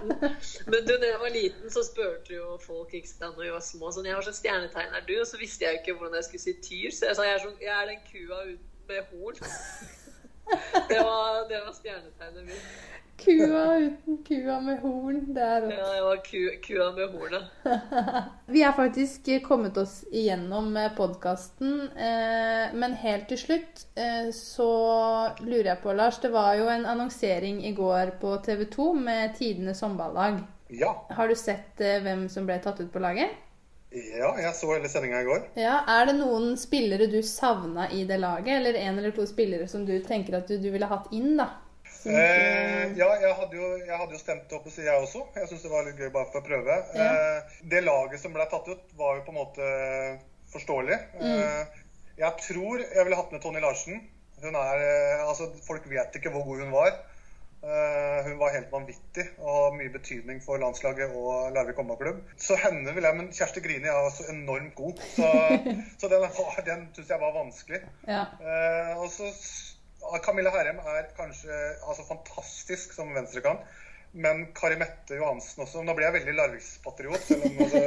Men 0.69 0.85
du, 0.85 0.93
da 1.01 1.11
jeg 1.11 1.19
var 1.21 1.33
liten, 1.33 1.69
så 1.73 1.83
spurte 1.85 2.35
jo 2.35 2.57
folk 2.61 2.93
ikke 2.93 3.09
sant, 3.09 3.37
når 3.37 3.47
vi 3.47 3.53
var 3.53 3.63
små 3.65 3.91
sånn, 3.93 4.09
jeg, 4.09 4.17
hva 4.17 4.25
slags 4.25 4.41
stjernetegn 4.41 4.97
er 4.97 5.05
du? 5.07 5.15
Og 5.21 5.29
så 5.29 5.41
visste 5.41 5.65
jeg 5.65 5.77
jo 5.77 5.81
ikke 5.81 5.97
hvordan 5.99 6.17
jeg 6.19 6.27
skulle 6.29 6.45
si 6.45 6.55
tyr, 6.65 6.93
så 6.93 7.09
jeg 7.09 7.19
sa 7.19 7.27
jeg 7.27 7.37
er, 7.37 7.45
så, 7.45 7.53
jeg 7.61 7.73
er 7.73 7.91
den 7.91 8.01
kua 8.09 8.41
uten 8.49 8.73
med 8.89 9.13
horn. 9.13 9.39
Det 10.89 10.99
var, 11.01 11.49
det 11.49 11.61
var 11.65 11.73
stjernetegnet 11.73 12.45
mitt. 12.45 12.67
Kua 13.17 13.77
uten 13.79 14.17
kua 14.27 14.59
med 14.61 14.81
horn. 14.83 15.21
Det 15.33 15.41
er 15.41 15.61
rått. 15.63 15.71
Ja, 15.77 15.85
det 15.95 16.01
var 16.03 16.17
ku, 16.25 16.41
kua 16.65 16.87
med 16.97 17.13
hornet. 17.15 17.43
Vi 18.53 18.61
er 18.67 18.75
faktisk 18.75 19.29
kommet 19.47 19.77
oss 19.81 20.01
igjennom 20.11 20.75
podkasten, 20.97 21.87
men 22.75 22.97
helt 23.01 23.29
til 23.31 23.39
slutt 23.39 23.85
eh, 23.95 24.29
så 24.35 24.69
lurer 25.39 25.71
jeg 25.71 25.81
på, 25.81 25.95
Lars 25.95 26.19
Det 26.21 26.29
var 26.35 26.53
jo 26.59 26.67
en 26.69 26.85
annonsering 26.85 27.63
i 27.65 27.71
går 27.77 28.17
på 28.21 28.35
TV 28.45 28.65
2 28.75 28.91
med 28.99 29.35
tidenes 29.39 29.81
håndballag. 29.81 30.43
ja. 30.69 30.91
Har 31.09 31.27
du 31.31 31.35
sett 31.39 31.81
eh, 31.81 32.01
hvem 32.03 32.27
som 32.29 32.45
ble 32.45 32.59
tatt 32.61 32.83
ut 32.83 32.91
på 32.93 32.99
laget? 33.01 33.31
Ja, 33.95 34.31
jeg 34.41 34.53
så 34.57 34.71
hele 34.73 34.89
sendinga 34.91 35.21
i 35.23 35.27
går. 35.27 35.43
Ja, 35.59 35.79
Er 35.97 36.09
det 36.09 36.17
noen 36.19 36.55
spillere 36.59 37.07
du 37.11 37.21
savna 37.25 37.89
i 37.91 38.03
det 38.07 38.17
laget, 38.21 38.57
eller 38.59 38.79
en 38.81 38.99
eller 38.99 39.15
to 39.15 39.25
spillere 39.29 39.67
som 39.71 39.85
du 39.87 39.93
tenker 40.03 40.39
at 40.39 40.49
du, 40.51 40.57
du 40.59 40.69
ville 40.73 40.89
hatt 40.89 41.11
inn, 41.15 41.35
da? 41.39 41.51
Eh, 42.05 42.91
ja, 42.99 43.07
jeg 43.17 43.33
hadde, 43.33 43.57
jo, 43.57 43.69
jeg 43.81 43.97
hadde 43.97 44.13
jo 44.13 44.21
stemt 44.21 44.51
opp, 44.53 44.67
jeg 44.69 44.93
også. 44.93 45.23
Jeg 45.39 45.49
syns 45.49 45.63
det 45.65 45.71
var 45.71 45.87
litt 45.87 46.01
gøy 46.01 46.11
bare 46.13 46.29
for 46.29 46.43
å 46.43 46.45
prøve. 46.45 46.77
Ja. 46.93 47.07
Eh, 47.07 47.55
det 47.71 47.81
laget 47.85 48.21
som 48.21 48.35
ble 48.35 48.45
tatt 48.51 48.67
ut, 48.69 48.83
var 48.99 49.17
jo 49.17 49.25
på 49.25 49.33
en 49.33 49.39
måte 49.39 49.69
forståelig. 50.53 50.99
Eh, 51.21 51.81
jeg 52.19 52.45
tror 52.45 52.83
jeg 52.83 53.07
ville 53.07 53.17
hatt 53.19 53.33
med 53.33 53.41
Tony 53.43 53.63
Larsen. 53.63 54.03
Hun 54.43 54.57
er, 54.59 54.85
eh, 54.85 55.25
altså, 55.25 55.49
folk 55.65 55.87
vet 55.89 56.19
ikke 56.19 56.33
hvor 56.35 56.45
god 56.47 56.65
hun 56.65 56.75
var. 56.75 56.93
Eh, 57.65 58.25
hun 58.27 58.37
var 58.37 58.53
helt 58.53 58.69
vanvittig 58.69 59.23
og 59.39 59.47
har 59.49 59.71
mye 59.73 59.89
betydning 59.89 60.41
for 60.45 60.61
landslaget 60.61 61.15
og 61.17 61.53
Larvik 61.55 61.79
håndballklubb. 61.81 62.19
Så 62.37 62.57
henne 62.61 62.93
vil 62.93 63.07
jeg, 63.07 63.17
men 63.17 63.31
Kjersti 63.33 63.63
Grini 63.65 63.89
er 63.89 64.09
så 64.13 64.27
enormt 64.29 64.75
god. 64.77 65.01
Så, 65.15 65.29
så 66.01 66.11
den, 66.11 66.27
den 66.67 66.83
syns 66.93 67.09
jeg 67.15 67.23
var 67.23 67.33
vanskelig. 67.39 67.81
ja. 68.05 68.27
Eh, 68.37 68.93
og 69.01 69.09
så 69.09 69.31
Camilla 70.21 70.51
Herrem 70.53 70.77
er 70.93 71.09
kanskje 71.17 71.55
altså, 71.87 72.05
fantastisk 72.05 72.93
som 72.93 73.09
venstrekant. 73.17 73.65
Men 74.13 74.45
Kari 74.55 74.77
Mette 74.79 75.17
Johansen 75.17 75.65
også. 75.65 75.81
Nå 75.83 75.95
blir 75.97 76.05
jeg 76.07 76.19
veldig 76.19 76.37
Larvikspatriot. 76.37 77.31
altså, 77.65 77.81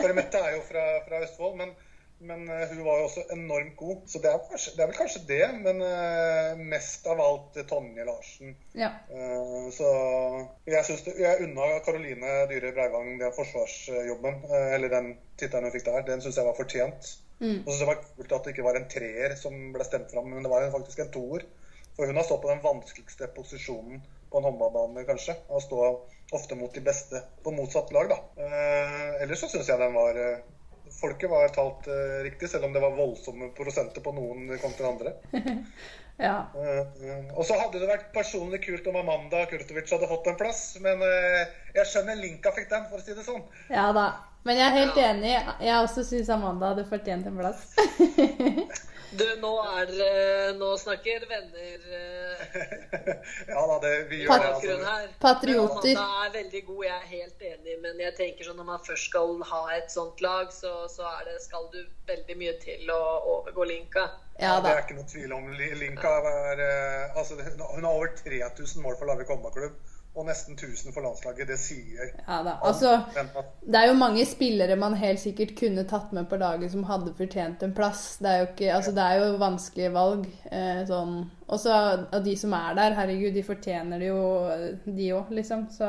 Kari 0.00 0.16
Mette 0.16 0.40
er 0.40 0.56
jo 0.56 0.64
fra, 0.66 0.86
fra 1.04 1.20
Østfold, 1.26 1.60
men, 1.60 1.76
men 2.20 2.48
eh, 2.48 2.68
hun 2.68 2.82
var 2.84 2.98
jo 3.00 3.06
også 3.06 3.22
enormt 3.32 3.76
god. 3.76 4.02
Så 4.10 4.20
det 4.20 4.28
er, 4.30 4.42
kanskje, 4.50 4.74
det 4.76 4.82
er 4.84 4.90
vel 4.90 4.98
kanskje 4.98 5.22
det, 5.28 5.44
men 5.64 5.80
uh, 5.80 6.60
mest 6.72 7.08
av 7.08 7.22
alt 7.24 7.56
Tonje 7.70 8.04
Larsen. 8.04 8.52
ja. 8.76 8.90
Uh, 9.08 9.70
så 9.72 9.88
jeg, 10.68 10.84
syns 10.88 11.08
jeg 11.08 11.46
unna 11.46 11.70
Karoline 11.86 12.34
Dyhre 12.50 12.74
Breivang 12.76 13.14
den 13.22 13.34
forsvarsjobben, 13.36 14.44
eller 14.76 14.92
den 14.92 15.10
tittelen 15.40 15.70
hun 15.70 15.74
fikk 15.76 15.88
der. 15.88 16.04
Den 16.10 16.24
syns 16.24 16.40
jeg 16.40 16.48
var 16.48 16.58
fortjent. 16.58 17.14
Mm. 17.40 17.62
Og 17.64 17.72
så 17.72 17.78
jeg 17.78 17.80
det 17.80 17.88
var 17.88 18.04
kult 18.04 18.36
at 18.36 18.46
det 18.46 18.54
ikke 18.54 18.68
var 18.68 18.76
en 18.76 18.88
treer 18.92 19.36
som 19.40 19.56
ble 19.72 19.88
stemt 19.88 20.12
fram, 20.12 20.28
men 20.28 20.44
det 20.44 20.52
var 20.52 20.68
faktisk 20.76 21.00
en 21.00 21.12
toer. 21.16 21.48
For 21.96 22.08
hun 22.08 22.20
har 22.20 22.28
stått 22.28 22.44
på 22.44 22.52
den 22.52 22.64
vanskeligste 22.64 23.32
posisjonen 23.36 24.04
på 24.30 24.38
en 24.38 24.46
håndballbane, 24.46 25.08
kanskje. 25.08 25.40
Å 25.48 25.60
stå 25.64 25.80
ofte 26.36 26.56
mot 26.56 26.72
de 26.76 26.84
beste 26.84 27.24
på 27.42 27.52
motsatt 27.56 27.90
lag, 27.96 28.12
da. 28.12 28.20
Ellers 29.24 29.40
så 29.42 29.48
syns 29.50 29.72
jeg 29.72 29.80
den 29.80 29.96
var 29.96 30.20
Folket 30.94 31.30
var 31.30 31.52
talt 31.54 31.88
uh, 31.90 32.20
riktig, 32.26 32.50
selv 32.50 32.68
om 32.68 32.74
det 32.74 32.82
var 32.82 32.96
voldsomme 32.96 33.50
prosenter 33.56 34.04
på 34.04 34.14
noen 34.16 34.50
kontra 34.62 34.90
andre. 34.90 35.14
ja. 36.26 36.36
Eh, 36.54 37.28
og 37.34 37.44
så 37.48 37.56
hadde 37.60 37.80
det 37.80 37.88
vært 37.88 38.10
personlig 38.16 38.62
kult 38.66 38.88
om 38.90 38.98
Amanda 39.00 39.44
Kurtovic 39.50 39.92
hadde 39.92 40.10
fått 40.10 40.32
en 40.32 40.40
plass, 40.40 40.64
men 40.84 41.00
jeg 41.74 41.86
skjønner 41.88 42.18
Linka 42.20 42.52
fikk 42.56 42.68
den, 42.72 42.90
for 42.90 43.00
å 43.00 43.04
si 43.06 43.16
det 43.16 43.24
sånn. 43.24 43.46
Ja 43.72 43.88
da. 43.96 44.10
Men 44.42 44.56
jeg 44.56 44.66
er 44.66 44.78
helt 44.78 45.00
enig. 45.04 45.34
Jeg 45.60 45.74
også 45.80 46.04
syns 46.08 46.30
Amanda 46.32 46.72
hadde 46.72 46.86
fortjent 46.88 47.26
en 47.28 47.40
plass. 47.40 47.66
Du, 49.10 49.24
nå 49.42 49.50
er 49.66 49.88
Nå 50.54 50.68
snakker 50.78 51.24
venner 51.26 51.86
eh, 51.98 52.42
ja 53.48 53.62
da, 53.66 53.78
det, 53.82 53.90
vi 54.10 54.20
gjør 54.22 54.44
det. 54.44 54.50
Altså. 54.52 55.08
Patrioter. 55.22 55.96
Amanda 55.98 56.26
er 56.28 56.32
veldig 56.36 56.62
god, 56.68 56.84
jeg 56.86 56.94
er 56.94 57.08
helt 57.10 57.44
enig, 57.50 57.76
men 57.82 58.02
jeg 58.04 58.14
tenker 58.20 58.46
sånn 58.46 58.60
når 58.60 58.68
man 58.68 58.84
først 58.86 59.10
skal 59.10 59.34
ha 59.50 59.62
et 59.74 59.90
sånt 59.90 60.22
lag, 60.22 60.54
så, 60.54 60.72
så 60.92 61.08
er 61.16 61.26
det, 61.26 61.40
skal 61.42 61.66
du 61.74 61.80
veldig 62.10 62.38
mye 62.38 62.54
til 62.62 62.94
å 62.94 63.00
overgå 63.34 63.66
Linka. 63.72 64.06
Ja 64.40 64.60
Det 64.62 64.70
er 64.76 64.84
ikke 64.84 65.00
noe 65.00 65.10
tvil 65.10 65.34
om. 65.36 65.50
Linka 65.58 66.14
er, 66.30 66.62
eh, 66.68 67.18
altså, 67.18 67.40
hun 67.40 67.82
har 67.82 67.90
over 67.90 68.14
3000 68.22 68.86
mål 68.86 68.94
for 69.00 69.10
Larvik 69.10 69.34
håndballklubb. 69.34 69.89
Og 70.18 70.26
nesten 70.26 70.56
1000 70.58 70.90
for 70.92 71.04
landslaget. 71.06 71.46
Det 71.48 71.56
sier 71.62 72.08
Ja 72.26 72.40
da. 72.42 72.56
Altså, 72.66 72.96
det 73.62 73.78
er 73.78 73.86
jo 73.88 73.98
mange 73.98 74.24
spillere 74.26 74.76
man 74.76 74.96
helt 74.98 75.22
sikkert 75.22 75.54
kunne 75.58 75.84
tatt 75.88 76.10
med 76.16 76.26
på 76.28 76.38
laget 76.40 76.72
som 76.72 76.82
hadde 76.88 77.14
fortjent 77.18 77.62
en 77.62 77.74
plass. 77.76 78.16
Det 78.18 78.30
er 78.30 78.40
jo, 78.42 78.48
ikke, 78.50 78.72
altså, 78.74 78.94
det 78.96 79.04
er 79.04 79.20
jo 79.22 79.38
vanskelige 79.40 79.92
valg. 79.94 80.26
Eh, 80.50 80.82
sånn. 80.88 81.20
Og 81.46 81.62
så 81.62 81.76
av 82.02 82.24
de 82.26 82.34
som 82.38 82.56
er 82.58 82.74
der, 82.78 82.98
herregud, 82.98 83.36
de 83.38 83.46
fortjener 83.46 84.02
det 84.02 84.10
jo, 84.10 84.24
de 84.84 85.12
òg, 85.14 85.30
liksom. 85.38 85.68
Så 85.74 85.86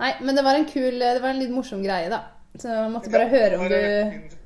Nei, 0.00 0.14
men 0.24 0.36
det 0.36 0.42
var 0.46 0.56
en 0.56 0.64
kul 0.64 0.94
Det 0.96 1.18
var 1.20 1.34
en 1.34 1.42
litt 1.42 1.52
morsom 1.52 1.82
greie, 1.84 2.10
da. 2.10 2.24
Så 2.56 2.68
jeg 2.72 2.92
måtte 2.92 3.12
bare 3.12 3.28
Ja, 3.28 3.32
høre 3.36 3.58
om 3.60 3.66
du 3.70 4.36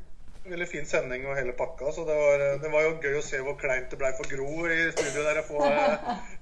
Veldig 0.45 0.67
fin 0.69 0.85
sending 0.85 1.23
og 1.25 1.39
hele 1.39 1.55
pakka. 1.57 1.89
Så 1.97 2.03
det 2.05 2.15
var, 2.19 2.43
det 2.61 2.69
var 2.69 2.83
jo 2.85 2.97
gøy 3.01 3.15
å 3.17 3.25
se 3.25 3.39
hvor 3.41 3.55
kleint 3.57 3.89
det 3.89 3.97
ble 3.97 4.11
for 4.19 4.29
Gro 4.29 4.67
i 4.69 4.91
studio 4.93 5.23
der 5.25 5.39
Jeg 5.41 5.47
får, 5.49 5.63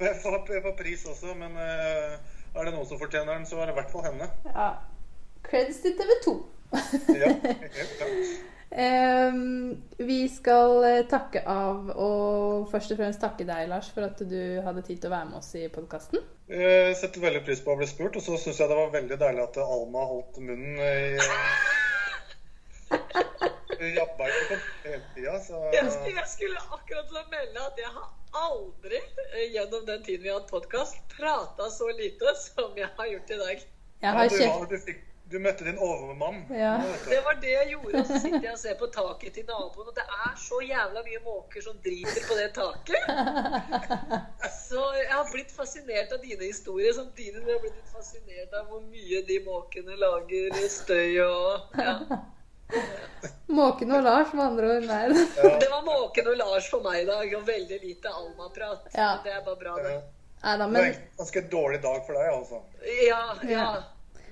jeg 0.03 0.17
får, 0.25 0.39
jeg 0.57 0.63
får 0.65 0.75
pris 0.81 1.05
også. 1.13 1.37
Men 1.39 1.55
eh, 1.63 2.17
er 2.55 2.65
det 2.69 2.73
noen 2.75 2.87
som 2.89 2.99
fortjener 3.01 3.33
den, 3.37 3.47
så 3.49 3.61
er 3.61 3.67
det 3.71 3.75
i 3.75 3.79
hvert 3.81 3.93
fall 3.93 4.05
henne. 4.11 4.27
Ja. 4.53 4.71
Creds 5.47 5.79
til 5.83 5.95
TV 5.99 6.11
2. 6.25 6.35
Ja, 7.19 7.31
helt 7.43 7.95
klart. 7.99 8.49
Ehm, 8.73 9.83
vi 10.01 10.21
skal 10.33 10.85
eh, 10.89 11.03
takke 11.11 11.43
av, 11.45 11.91
og 11.93 12.71
først 12.73 12.95
og 12.95 13.01
fremst 13.03 13.21
takke 13.21 13.45
deg, 13.45 13.67
Lars, 13.69 13.91
for 13.93 14.07
at 14.07 14.23
du 14.25 14.39
hadde 14.65 14.81
tid 14.87 14.97
til 15.03 15.11
å 15.11 15.13
være 15.13 15.29
med 15.29 15.41
oss 15.43 15.51
i 15.61 15.67
podkasten. 15.75 16.23
Jeg 16.49 16.95
setter 16.97 17.21
veldig 17.27 17.43
pris 17.45 17.61
på 17.65 17.75
å 17.75 17.77
bli 17.81 17.89
spurt, 17.91 18.17
og 18.17 18.25
så 18.25 18.39
syns 18.41 18.61
jeg 18.63 18.71
det 18.73 18.79
var 18.79 18.95
veldig 18.95 19.19
deilig 19.21 19.45
at 19.45 19.61
Alma 19.67 20.07
holdt 20.09 20.41
munnen 20.41 20.81
i 20.81 21.19
jabba 23.99 24.27
ikke 24.31 24.47
på 24.49 24.57
hele 24.87 25.05
tida, 25.15 25.37
så 25.45 25.61
Jeg, 25.75 25.89
skulle- 25.93 26.17
jeg 26.17 26.29
skulle 26.33 26.59
akkurat 26.73 27.07
til 27.09 27.19
å 27.21 27.25
melde 27.33 27.59
at 27.69 27.77
jeg 27.85 27.91
har 27.93 28.09
aldri 28.33 28.97
eh, 29.35 29.53
gjennom 29.53 29.87
den 29.87 30.03
tiden 30.03 30.23
vi 30.23 30.29
har 30.29 30.41
hatt 30.41 30.51
podkast, 30.51 30.97
prata 31.17 31.71
så 31.71 31.89
lite 31.93 32.35
som 32.41 32.77
jeg 32.77 32.89
har 32.97 33.07
gjort 33.07 33.31
i 33.31 33.41
dag. 33.45 33.57
Jeg 33.57 33.69
Ja, 34.03 34.13
har 34.19 34.29
du, 34.29 34.39
kjeft 34.39 34.71
du, 34.71 34.79
fikk, 34.87 35.01
Du 35.33 35.39
møtte 35.41 35.65
din 35.65 35.79
overmann. 35.81 36.43
Ja. 36.53 36.73
Det 37.09 37.21
var 37.25 37.39
det 37.41 37.53
jeg 37.53 37.69
gjorde, 37.71 38.01
og 38.01 38.09
så 38.09 38.19
sitter 38.21 38.43
jeg 38.43 38.53
og 38.53 38.59
ser 38.61 38.75
på 38.81 38.89
taket 38.93 39.33
til 39.39 39.47
naboen, 39.49 39.87
og 39.89 39.95
det 39.97 40.05
er 40.05 40.35
så 40.37 40.59
jævla 40.61 41.05
mye 41.07 41.21
måker 41.25 41.65
som 41.65 41.79
driter 41.85 42.27
på 42.29 42.37
det 42.37 42.51
taket. 42.59 43.07
Så 44.73 44.83
jeg 44.97 45.09
har 45.13 45.27
blitt 45.33 45.51
fascinert 45.53 46.13
av 46.13 46.21
dine 46.25 46.47
historier, 46.49 46.93
samtidig 46.97 47.35
som 47.37 47.49
jeg 47.49 47.57
har 47.59 47.65
blitt 47.65 47.91
fascinert 47.93 48.55
av 48.57 48.69
hvor 48.71 48.81
mye 48.81 49.21
de 49.29 49.37
måkene 49.45 49.97
lager 50.01 50.57
støy 50.73 51.21
og 51.25 51.81
ja. 51.81 51.97
Måken 53.53 53.93
og 53.93 54.03
Lars, 54.07 54.33
med 54.33 54.45
andre 54.47 54.69
ord. 54.77 54.85
Nei. 54.89 55.09
Det 55.61 55.69
var 55.71 55.83
måken 55.85 56.29
og 56.33 56.37
Lars 56.41 56.69
for 56.73 56.81
meg 56.87 57.03
i 57.03 57.07
dag, 57.09 57.35
og 57.37 57.47
veldig 57.47 57.79
lite 57.83 58.09
Alma-prat. 58.09 58.87
Ja. 58.97 59.11
Det 59.25 59.33
er 59.37 59.43
bare 59.47 59.59
bra, 59.61 59.75
det. 59.85 59.97
Nei 60.43 60.55
da, 60.59 60.67
Det 60.67 60.79
var 60.79 60.87
en 60.89 61.03
ganske 61.21 61.43
dårlig 61.53 61.83
dag 61.85 61.99
for 62.07 62.19
deg, 62.19 62.31
altså. 62.33 62.63
Ja, 63.07 63.21
ja. 63.51 63.67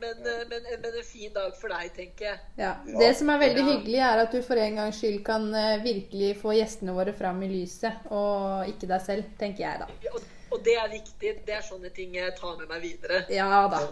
Men, 0.00 0.16
eh, 0.24 0.40
men, 0.48 0.64
men 0.80 0.94
en 0.96 1.04
fin 1.04 1.28
dag 1.34 1.52
for 1.60 1.68
deg, 1.68 1.90
tenker 1.92 2.30
jeg. 2.30 2.38
ja. 2.56 2.70
Det 3.02 3.10
som 3.18 3.28
er 3.34 3.42
veldig 3.42 3.60
Ja. 3.66 3.68
hyggelig, 3.74 3.98
er 4.08 4.22
at 4.24 4.32
du 4.32 4.40
for 4.42 4.56
en 4.56 4.80
gangs 4.80 4.96
skyld 5.02 5.20
kan 5.26 5.44
eh, 5.54 5.82
virkelig 5.84 6.30
få 6.40 6.54
gjestene 6.56 6.94
våre 6.96 7.12
fram 7.12 7.42
i 7.44 7.50
lyset, 7.52 8.06
og 8.08 8.64
ikke 8.72 8.88
deg 8.88 9.04
selv, 9.04 9.28
tenker 9.38 9.66
jeg 9.66 9.82
da. 9.84 10.20
Og, 10.50 10.58
det 10.64 10.74
er 10.76 10.88
viktig. 10.90 11.32
Det 11.46 11.54
er 11.54 11.62
sånne 11.62 11.92
ting 11.94 12.14
jeg 12.16 12.34
tar 12.38 12.56
med 12.58 12.70
meg 12.70 12.82
videre. 12.82 13.22
Ja 13.30 13.62
da. 13.70 13.84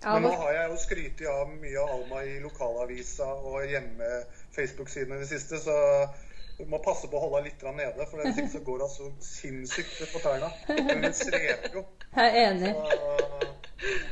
Ja, 0.00 0.14
Men 0.16 0.26
nå 0.26 0.32
har 0.40 0.54
jeg 0.56 0.70
jo 0.72 0.80
skrytt 0.80 1.22
av 1.28 1.52
mye 1.52 1.82
av 1.82 1.92
Alma 1.98 2.24
i 2.24 2.38
lokalavisa 2.42 3.28
og 3.44 3.68
hjemme 3.68 4.08
Facebook-siden 4.56 5.14
i 5.16 5.20
det 5.22 5.28
siste, 5.30 5.60
så 5.60 5.76
du 6.60 6.66
må 6.68 6.80
passe 6.84 7.08
på 7.08 7.16
å 7.16 7.22
holde 7.22 7.40
deg 7.40 7.52
litt 7.52 7.62
nede, 7.76 8.06
for 8.10 8.20
det 8.20 8.48
så 8.52 8.60
går 8.64 8.82
hun 8.84 8.92
så 8.92 9.06
sinnssykt 9.24 10.02
på 10.12 10.20
tærne. 10.24 10.50
Hun 10.68 11.06
strever 11.16 11.78
jo. 11.78 11.84
jeg 12.16 12.26
er 12.26 12.50
enig. 12.50 12.74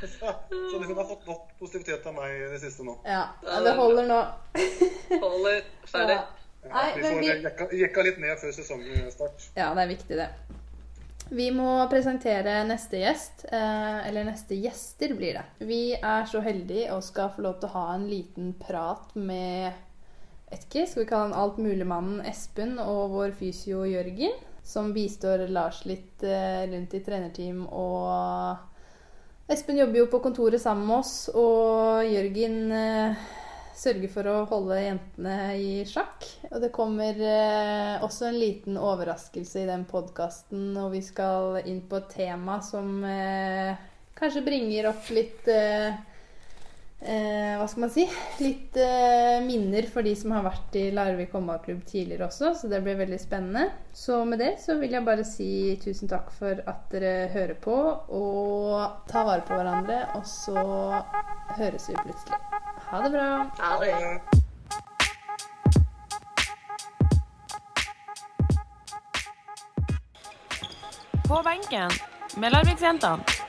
Så, 0.00 0.30
så 0.48 0.78
hun 0.80 0.96
har 0.96 1.04
fått 1.10 1.26
nok 1.28 1.50
positivitet 1.60 2.06
av 2.08 2.16
meg 2.16 2.32
i 2.38 2.46
det 2.54 2.62
siste 2.62 2.86
nå. 2.86 2.94
Ja, 3.04 3.26
ja, 3.44 3.60
det 3.66 3.74
holder 3.76 4.08
nå. 4.08 4.20
Holder 5.26 5.60
ferdig. 5.90 6.16
Ja. 6.16 6.24
Ja, 6.68 6.86
Vi 6.96 7.02
får 7.02 7.20
vi 7.20 7.28
jekka, 7.28 7.68
jekka 7.72 8.02
litt 8.02 8.18
ned 8.22 8.40
før 8.40 8.52
sesongstart. 8.56 9.50
Ja, 9.56 9.68
det 9.76 9.84
er 9.84 9.92
viktig, 9.92 10.16
det. 10.18 10.28
Vi 11.28 11.50
må 11.52 11.72
presentere 11.92 12.62
neste 12.68 13.02
gjest. 13.02 13.44
Eh, 13.52 13.98
eller 14.08 14.24
neste 14.28 14.56
gjester, 14.56 15.12
blir 15.18 15.36
det. 15.36 15.44
Vi 15.68 15.82
er 15.96 16.24
så 16.30 16.40
heldige 16.44 16.92
og 16.94 17.04
skal 17.04 17.32
få 17.34 17.44
lov 17.44 17.58
til 17.60 17.68
å 17.68 17.74
ha 17.76 17.84
en 17.94 18.08
liten 18.08 18.54
prat 18.58 19.12
med 19.16 19.84
vet 20.48 20.64
Skal 20.64 21.02
vi 21.02 21.08
kalle 21.10 21.28
han 21.28 21.36
altmuligmannen 21.36 22.22
Espen 22.24 22.78
og 22.80 23.12
vår 23.12 23.34
fysio 23.36 23.82
Jørgen? 23.84 24.32
Som 24.64 24.94
bistår 24.96 25.46
Lars 25.52 25.82
litt 25.88 26.24
eh, 26.24 26.64
rundt 26.72 26.96
i 26.96 27.02
trenerteam 27.04 27.66
og 27.68 28.64
Espen 29.48 29.78
jobber 29.80 30.02
jo 30.02 30.08
på 30.12 30.20
kontoret 30.20 30.60
sammen 30.60 30.84
med 30.90 30.98
oss, 30.98 31.12
og 31.32 32.04
Jørgen 32.04 32.72
sørger 33.78 34.10
for 34.12 34.28
å 34.30 34.36
holde 34.50 34.80
jentene 34.82 35.36
i 35.58 35.70
sjakk. 35.88 36.26
Og 36.50 36.58
det 36.64 36.72
kommer 36.74 37.18
eh, 37.22 38.02
også 38.04 38.28
en 38.28 38.40
liten 38.40 38.78
overraskelse 38.80 39.62
i 39.62 39.68
den 39.68 39.86
podkasten, 39.88 40.72
og 40.80 40.92
vi 40.96 41.02
skal 41.06 41.60
inn 41.64 41.84
på 41.88 42.00
et 42.00 42.10
tema 42.16 42.58
som 42.64 42.98
eh, 43.06 43.78
kanskje 44.18 44.44
bringer 44.46 44.90
opp 44.90 45.10
litt 45.14 45.48
eh, 45.52 45.94
eh, 47.00 47.54
Hva 47.58 47.66
skal 47.68 47.84
man 47.84 47.92
si? 47.92 48.04
Litt 48.42 48.76
eh, 48.80 49.38
minner 49.44 49.86
for 49.92 50.06
de 50.06 50.14
som 50.18 50.32
har 50.36 50.46
vært 50.46 50.78
i 50.78 50.88
Larvik 50.94 51.34
håndballklubb 51.36 51.84
tidligere 51.88 52.28
også, 52.28 52.54
så 52.58 52.70
det 52.70 52.82
blir 52.84 52.98
veldig 52.98 53.20
spennende. 53.22 53.68
Så 53.92 54.24
med 54.28 54.42
det 54.42 54.54
så 54.64 54.78
vil 54.80 54.96
jeg 54.96 55.06
bare 55.06 55.26
si 55.26 55.50
tusen 55.82 56.10
takk 56.10 56.32
for 56.34 56.62
at 56.66 56.88
dere 56.94 57.28
hører 57.34 57.56
på, 57.62 57.78
og 58.18 59.06
ta 59.10 59.24
vare 59.28 59.46
på 59.46 59.58
hverandre, 59.58 60.02
og 60.18 60.26
så 60.26 60.58
høres 61.58 61.88
vi 61.90 61.98
plutselig. 62.02 62.42
Ha 62.88 63.02
det 63.04 63.14
bra. 63.14 63.30
Ha 63.62 63.72
det 63.84 63.94
På 71.28 71.42
benken 71.44 71.92
med 72.40 72.52
Larviksjentene. 72.52 73.47